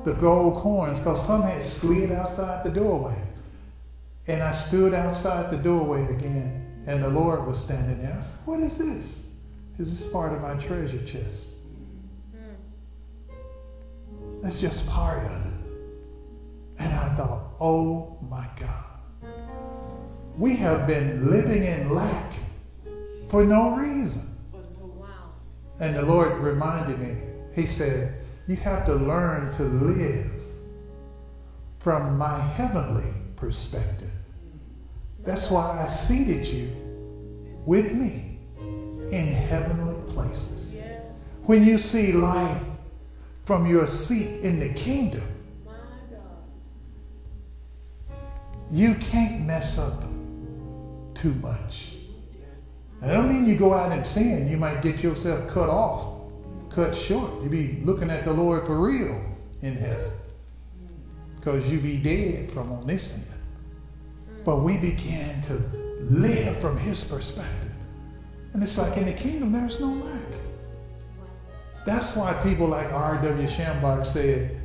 [0.04, 3.16] the gold coins because some had slid outside the doorway.
[4.28, 8.14] And I stood outside the doorway again, and the Lord was standing there.
[8.16, 9.22] I said, What is this?
[9.80, 11.48] Is this part of my treasure chest?
[12.32, 13.32] Hmm.
[14.41, 15.54] That's just part of it.
[16.80, 18.86] And I thought, oh my God.
[20.38, 22.34] we have been living in lack
[23.27, 24.26] for no reason.
[25.80, 27.15] And the Lord reminded me,
[27.53, 30.31] He said, You have to learn to live
[31.80, 34.11] from my heavenly perspective.
[35.23, 36.76] That's why I seated you
[37.65, 38.40] with me
[39.11, 40.73] in heavenly places.
[41.44, 42.61] When you see life
[43.45, 45.23] from your seat in the kingdom,
[48.72, 50.04] you can't mess up
[51.14, 51.94] too much.
[53.02, 54.48] I don't mean you go out and sin.
[54.50, 56.22] You might get yourself cut off,
[56.70, 57.41] cut short.
[57.41, 59.24] You be looking at the Lord for real
[59.62, 60.12] in heaven.
[61.36, 63.24] Because you be dead from on this end.
[64.44, 65.54] But we began to
[66.10, 67.72] live from his perspective.
[68.54, 70.22] And it's like in the kingdom, there's no lack.
[71.86, 73.48] That's why people like R.W.
[73.48, 74.60] Schambach said,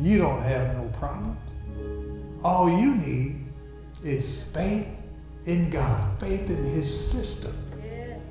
[0.00, 1.38] you don't have no problems.
[2.42, 3.39] All you need
[4.04, 4.88] is faith
[5.46, 7.54] in God, faith in his system.
[7.82, 8.22] Yes.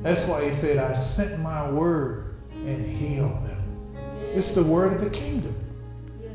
[0.00, 3.62] That's why he said, I sent my word and healed them.
[4.32, 5.54] It's the word of the kingdom.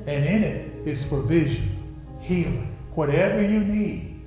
[0.08, 1.78] And in it is provision,
[2.20, 4.22] healing, whatever you need.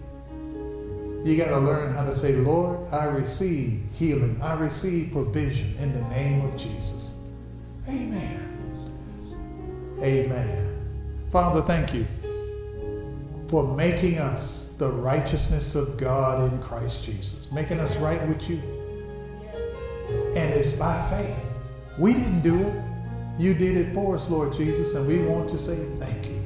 [1.25, 4.41] You got to learn how to say, Lord, I receive healing.
[4.43, 7.13] I receive provision in the name of Jesus.
[7.89, 8.39] Amen.
[10.01, 10.69] Amen.
[11.31, 12.07] Father, thank you
[13.53, 18.57] for making us the righteousness of God in Christ Jesus, making us right with you.
[20.35, 21.37] And it's by faith.
[21.99, 22.83] We didn't do it.
[23.39, 26.43] You did it for us, Lord Jesus, and we want to say thank you.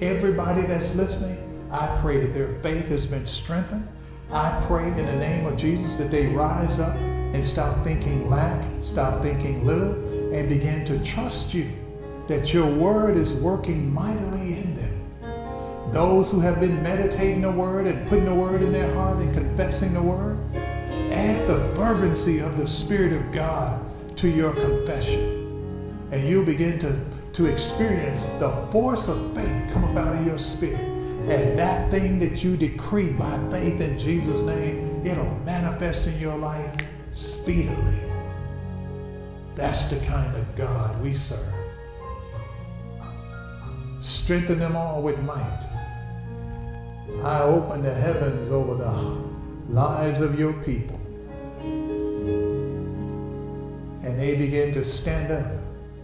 [0.00, 1.38] Everybody that's listening,
[1.72, 3.88] I pray that their faith has been strengthened.
[4.30, 8.64] I pray in the name of Jesus that they rise up and stop thinking lack,
[8.80, 9.94] stop thinking little,
[10.32, 11.68] and begin to trust you
[12.28, 14.95] that your word is working mightily in them.
[15.92, 19.32] Those who have been meditating the word and putting the word in their heart and
[19.32, 23.80] confessing the word, add the fervency of the Spirit of God
[24.16, 26.08] to your confession.
[26.10, 26.98] And you'll begin to,
[27.34, 30.80] to experience the force of faith come up out of your spirit.
[31.28, 36.36] And that thing that you decree by faith in Jesus' name, it'll manifest in your
[36.36, 36.74] life
[37.12, 38.00] speedily.
[39.54, 41.52] That's the kind of God we serve.
[43.98, 45.75] Strengthen them all with might.
[47.22, 48.92] I open the heavens over the
[49.72, 51.00] lives of your people.
[54.02, 55.50] And they begin to stand up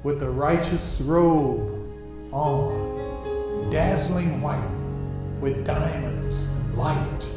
[0.02, 1.70] with the righteous robe
[2.32, 4.68] on, dazzling white
[5.40, 7.28] with diamonds and light.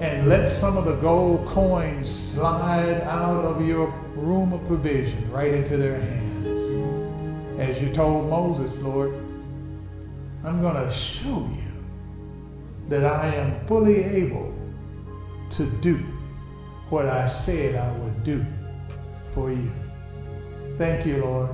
[0.00, 5.52] And let some of the gold coins slide out of your room of provision right
[5.52, 7.58] into their hands.
[7.58, 9.14] As you told Moses, Lord,
[10.44, 11.65] I'm going to show you
[12.88, 14.54] that I am fully able
[15.50, 15.98] to do
[16.90, 18.44] what I said I would do
[19.32, 19.70] for you.
[20.78, 21.50] Thank you, Lord.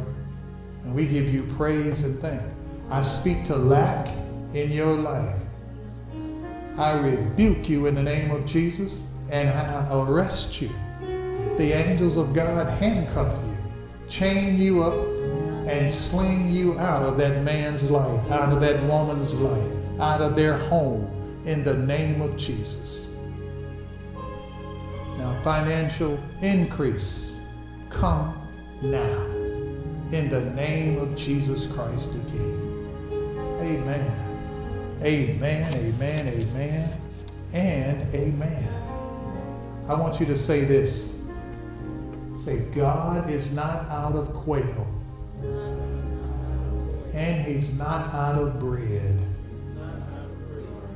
[0.84, 2.42] And we give you praise and thank.
[2.90, 4.08] I speak to lack
[4.52, 5.38] in your life.
[6.76, 9.00] I rebuke you in the name of Jesus
[9.30, 10.70] and I arrest you.
[11.56, 13.56] The angels of God handcuff you,
[14.08, 14.94] chain you up,
[15.66, 20.34] and sling you out of that man's life, out of that woman's life, out of
[20.34, 21.08] their home
[21.44, 23.08] in the name of Jesus.
[25.18, 27.36] Now, financial increase,
[27.90, 28.36] come
[28.80, 29.26] now
[30.12, 32.72] in the name of Jesus Christ the King.
[33.60, 34.32] Amen.
[35.02, 37.00] Amen, amen, amen,
[37.52, 38.68] and amen.
[39.88, 41.10] I want you to say this.
[42.34, 44.86] Say, God is not out of quail,
[47.12, 49.21] and he's not out of bread.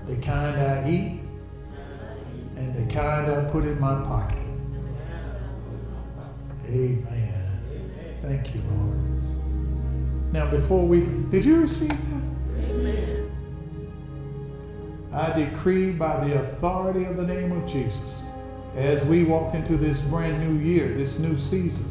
[0.07, 1.20] The kind I eat,
[2.57, 4.39] and the kind I put in my pocket.
[6.69, 8.19] Amen.
[8.23, 10.33] Thank you, Lord.
[10.33, 11.01] Now, before we,
[11.31, 12.23] did you receive that?
[12.70, 13.31] Amen.
[15.12, 18.23] I decree by the authority of the name of Jesus,
[18.74, 21.85] as we walk into this brand new year, this new season,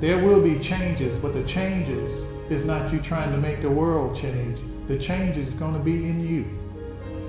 [0.00, 4.14] there will be changes, but the changes is not you trying to make the world
[4.14, 4.58] change.
[4.86, 6.61] The change is going to be in you.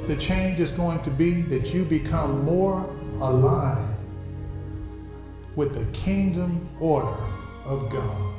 [0.08, 2.84] The change is going to be that you become more
[3.22, 3.96] aligned
[5.56, 7.16] with the kingdom order
[7.64, 8.34] of God.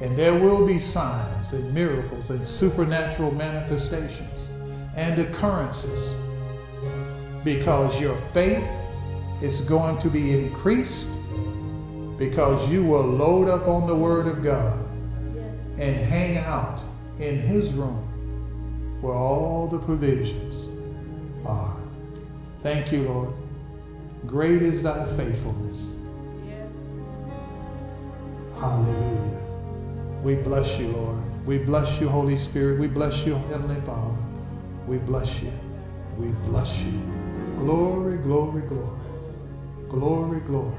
[0.00, 4.50] And there will be signs and miracles and supernatural manifestations
[4.96, 6.14] and occurrences
[7.44, 8.64] because your faith
[9.42, 11.08] is going to be increased
[12.16, 14.82] because you will load up on the Word of God
[15.78, 16.82] and hang out
[17.18, 18.02] in His room
[19.02, 20.70] where all the provisions
[21.46, 21.76] are.
[22.62, 23.34] Thank you, Lord.
[24.26, 25.92] Great is thy faithfulness.
[26.46, 26.68] Yes.
[28.58, 29.40] Hallelujah.
[30.22, 31.46] We bless you, Lord.
[31.46, 32.80] We bless you, Holy Spirit.
[32.80, 34.16] We bless you, Heavenly Father.
[34.88, 35.52] We bless you.
[36.18, 37.00] We bless you.
[37.56, 39.00] Glory, glory, glory.
[39.88, 40.74] Glory, glory.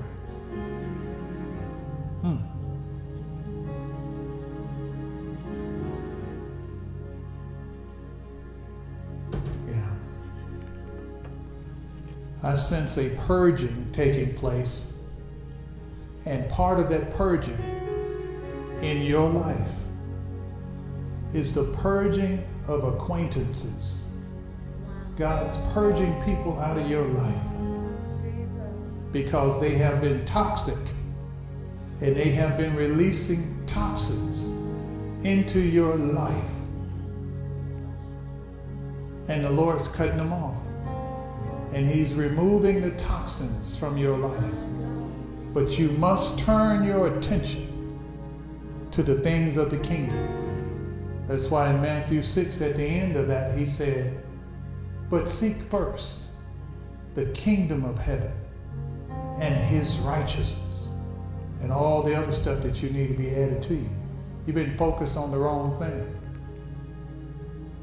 [2.21, 2.56] Hmm.
[12.43, 14.85] I sense a purging taking place.
[16.25, 17.57] And part of that purging
[18.81, 19.71] in your life
[21.33, 24.01] is the purging of acquaintances.
[25.15, 27.41] God's purging people out of your life
[29.11, 30.77] because they have been toxic
[32.01, 34.47] and they have been releasing toxins
[35.25, 36.51] into your life.
[39.27, 40.57] And the Lord's cutting them off.
[41.73, 44.53] And He's removing the toxins from your life.
[45.53, 47.99] But you must turn your attention
[48.91, 51.23] to the things of the kingdom.
[51.27, 54.23] That's why in Matthew 6, at the end of that, He said,
[55.09, 56.19] But seek first
[57.15, 58.31] the kingdom of heaven
[59.39, 60.87] and His righteousness
[61.61, 63.89] and all the other stuff that you need to be added to you.
[64.45, 66.15] You've been focused on the wrong thing.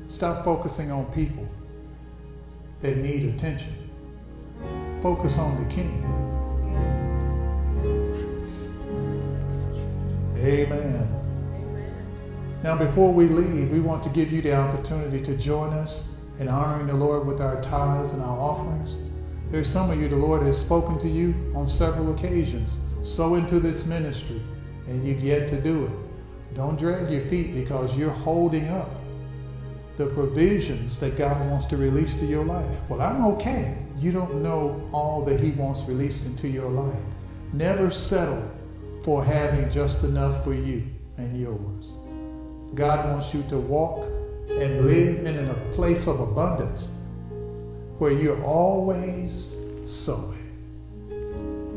[0.09, 1.47] Stop focusing on people
[2.85, 3.73] that need attention.
[5.01, 6.05] Focus on the King.
[10.36, 11.09] Amen.
[12.62, 16.05] Now, before we leave, we want to give you the opportunity to join us
[16.39, 18.98] in honoring the Lord with our tithes and our offerings.
[19.51, 22.77] There's some of you, the Lord has spoken to you on several occasions.
[23.01, 24.43] Sow into this ministry,
[24.86, 26.55] and you've yet to do it.
[26.55, 28.90] Don't drag your feet because you're holding up
[29.96, 32.76] the provisions that God wants to release to your life.
[32.88, 33.76] Well, I'm okay.
[33.98, 37.02] You don't know all that He wants released into your life.
[37.52, 38.42] Never settle
[39.04, 41.94] for having just enough for you and yours.
[42.74, 44.04] God wants you to walk
[44.50, 46.90] and live in a place of abundance
[47.98, 49.54] where you're always
[49.84, 50.34] sowing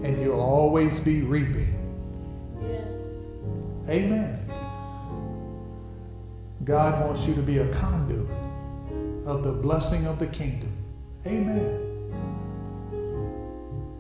[0.03, 1.73] and you'll always be reaping.
[2.61, 2.93] Yes.
[3.87, 4.46] Amen.
[6.67, 8.27] God wants you to be a conduit
[9.25, 10.69] of the blessing of the kingdom.
[11.25, 12.11] Amen.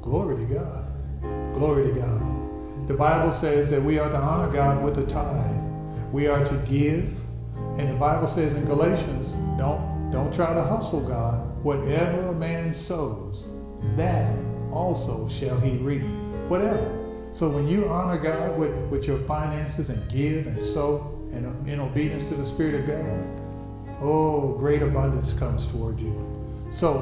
[0.01, 1.53] Glory to God.
[1.53, 2.87] Glory to God.
[2.89, 5.61] The Bible says that we are to honor God with a tithe.
[6.11, 7.09] We are to give.
[7.77, 11.63] And the Bible says in Galatians, don't, don't try to hustle God.
[11.63, 13.47] Whatever a man sows,
[13.95, 14.37] that
[14.73, 16.03] also shall he reap.
[16.49, 16.93] Whatever.
[17.31, 21.79] So when you honor God with, with your finances and give and sow and in
[21.79, 26.15] obedience to the Spirit of God, oh, great abundance comes toward you.
[26.71, 27.01] So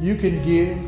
[0.00, 0.78] you can give,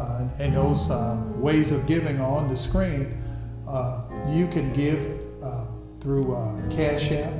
[0.00, 3.22] uh, and those uh, ways of giving are on the screen.
[3.68, 5.64] Uh, you can give uh,
[6.00, 7.32] through uh, Cash App,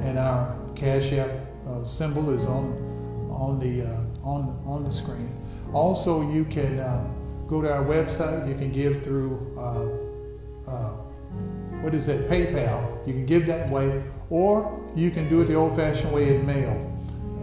[0.00, 1.30] and our Cash App
[1.66, 2.80] uh, symbol is on
[3.30, 3.82] on the
[4.22, 5.30] on on the screen.
[5.72, 6.76] Also, you can
[7.48, 8.48] go to our website.
[8.48, 9.40] You can give through
[11.84, 12.30] what is that?
[12.30, 13.06] PayPal.
[13.06, 16.72] You can give that way, or you can do it the old-fashioned way in mail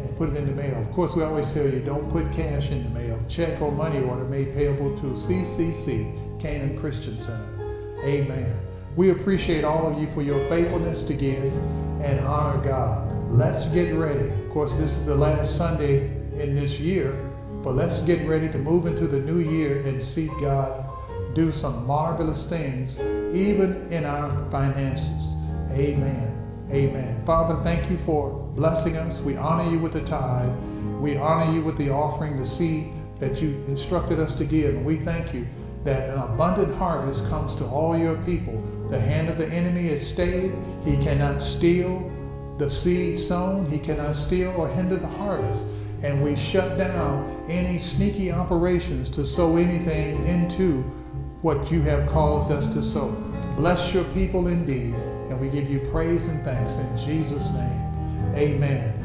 [0.02, 0.82] and put it in the mail.
[0.82, 3.24] Of course, we always tell you don't put cash in the mail.
[3.30, 8.00] Check or money order made payable to CCC Canaan Christian Center.
[8.04, 8.60] Amen.
[8.96, 11.54] We appreciate all of you for your faithfulness to give
[12.02, 13.12] and honor God.
[13.30, 14.28] Let's get ready.
[14.28, 16.08] Of course, this is the last Sunday
[16.42, 17.14] in this year,
[17.64, 20.84] but let's get ready to move into the new year and see God
[21.34, 23.00] do some marvelous things,
[23.34, 25.36] even in our finances.
[25.72, 26.38] Amen.
[26.72, 27.24] Amen.
[27.26, 29.20] Father, thank you for blessing us.
[29.20, 30.54] We honor you with the tithe.
[31.00, 34.76] We honor you with the offering, the seed that you instructed us to give.
[34.76, 35.48] And we thank you
[35.84, 38.62] that an abundant harvest comes to all your people.
[38.90, 40.54] The hand of the enemy is stayed.
[40.84, 42.10] He cannot steal
[42.58, 43.66] the seed sown.
[43.66, 45.68] He cannot steal or hinder the harvest.
[46.04, 50.84] And we shut down any sneaky operations to sow anything into
[51.42, 53.10] what you have caused us to sow.
[53.56, 54.94] Bless your people indeed.
[55.30, 58.34] And we give you praise and thanks in Jesus' name.
[58.36, 58.98] Amen.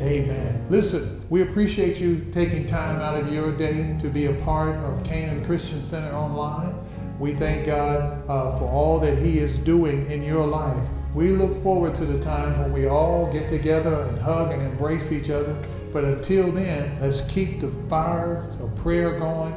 [0.00, 0.66] Amen.
[0.70, 5.04] Listen, we appreciate you taking time out of your day to be a part of
[5.04, 6.74] Canaan Christian Center Online.
[7.18, 10.84] We thank God uh, for all that He is doing in your life.
[11.14, 15.12] We look forward to the time when we all get together and hug and embrace
[15.12, 15.56] each other.
[15.92, 19.54] But until then, let's keep the fire of prayer going,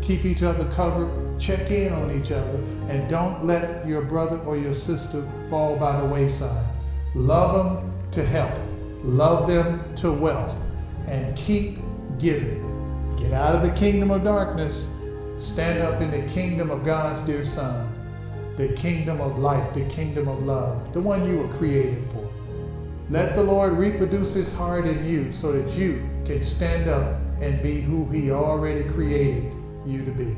[0.00, 2.56] keep each other covered, check in on each other,
[2.88, 6.66] and don't let your brother or your sister fall by the wayside.
[7.14, 8.60] Love them to health,
[9.02, 10.56] love them to wealth,
[11.06, 11.78] and keep
[12.18, 12.62] giving.
[13.16, 14.86] Get out of the kingdom of darkness.
[15.38, 17.92] Stand up in the kingdom of God's dear Son,
[18.56, 22.30] the kingdom of light, the kingdom of love, the one you were created for.
[23.10, 27.62] Let the Lord reproduce his heart in you so that you can stand up and
[27.62, 29.52] be who he already created
[29.84, 30.36] you to be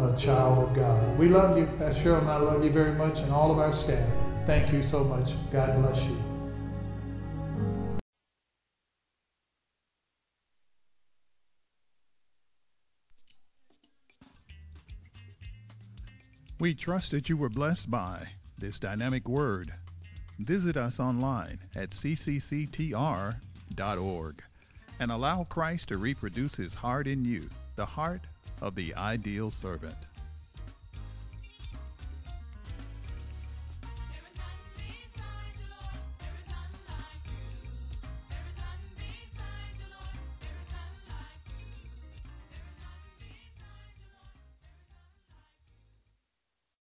[0.00, 1.18] a child of God.
[1.18, 1.66] We love you.
[1.78, 4.10] Pastor Cheryl and I love you very much, and all of our staff.
[4.46, 5.34] Thank you so much.
[5.50, 6.16] God bless you.
[16.60, 19.74] We trust that you were blessed by this dynamic word.
[20.38, 23.02] Visit us online at ccctr.org
[25.00, 28.26] and allow Christ to reproduce his heart in you, the heart
[28.64, 29.94] of the ideal servant.